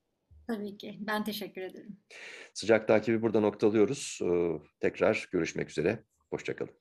Tabii 0.47 0.79
ki. 0.79 0.99
Ben 1.01 1.25
teşekkür 1.25 1.63
ederim. 1.63 1.97
Sıcak 2.55 2.89
takibi 2.89 3.23
burada 3.23 3.41
noktalıyoruz. 3.41 4.21
Tekrar 4.81 5.29
görüşmek 5.33 5.71
üzere. 5.71 6.05
Hoşçakalın. 6.31 6.73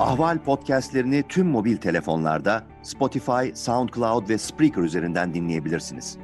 Ahval 0.00 0.38
podcastlerini 0.44 1.24
tüm 1.28 1.46
mobil 1.46 1.76
telefonlarda 1.76 2.66
Spotify, 2.82 3.54
SoundCloud 3.54 4.28
ve 4.28 4.38
Spreaker 4.38 4.82
üzerinden 4.82 5.34
dinleyebilirsiniz. 5.34 6.18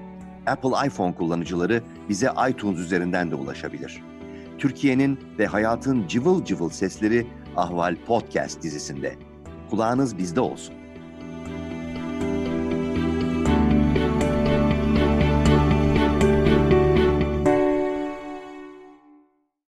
Apple 0.47 0.87
iPhone 0.87 1.15
kullanıcıları 1.15 1.83
bize 2.09 2.29
iTunes 2.51 2.79
üzerinden 2.79 3.31
de 3.31 3.35
ulaşabilir. 3.35 4.03
Türkiye'nin 4.59 5.19
ve 5.39 5.47
hayatın 5.47 6.07
cıvıl 6.09 6.45
cıvıl 6.45 6.69
sesleri 6.69 7.27
Ahval 7.57 7.97
Podcast 8.07 8.63
dizisinde. 8.63 9.15
Kulağınız 9.71 10.19
bizde 10.19 10.41
olsun. 10.41 10.75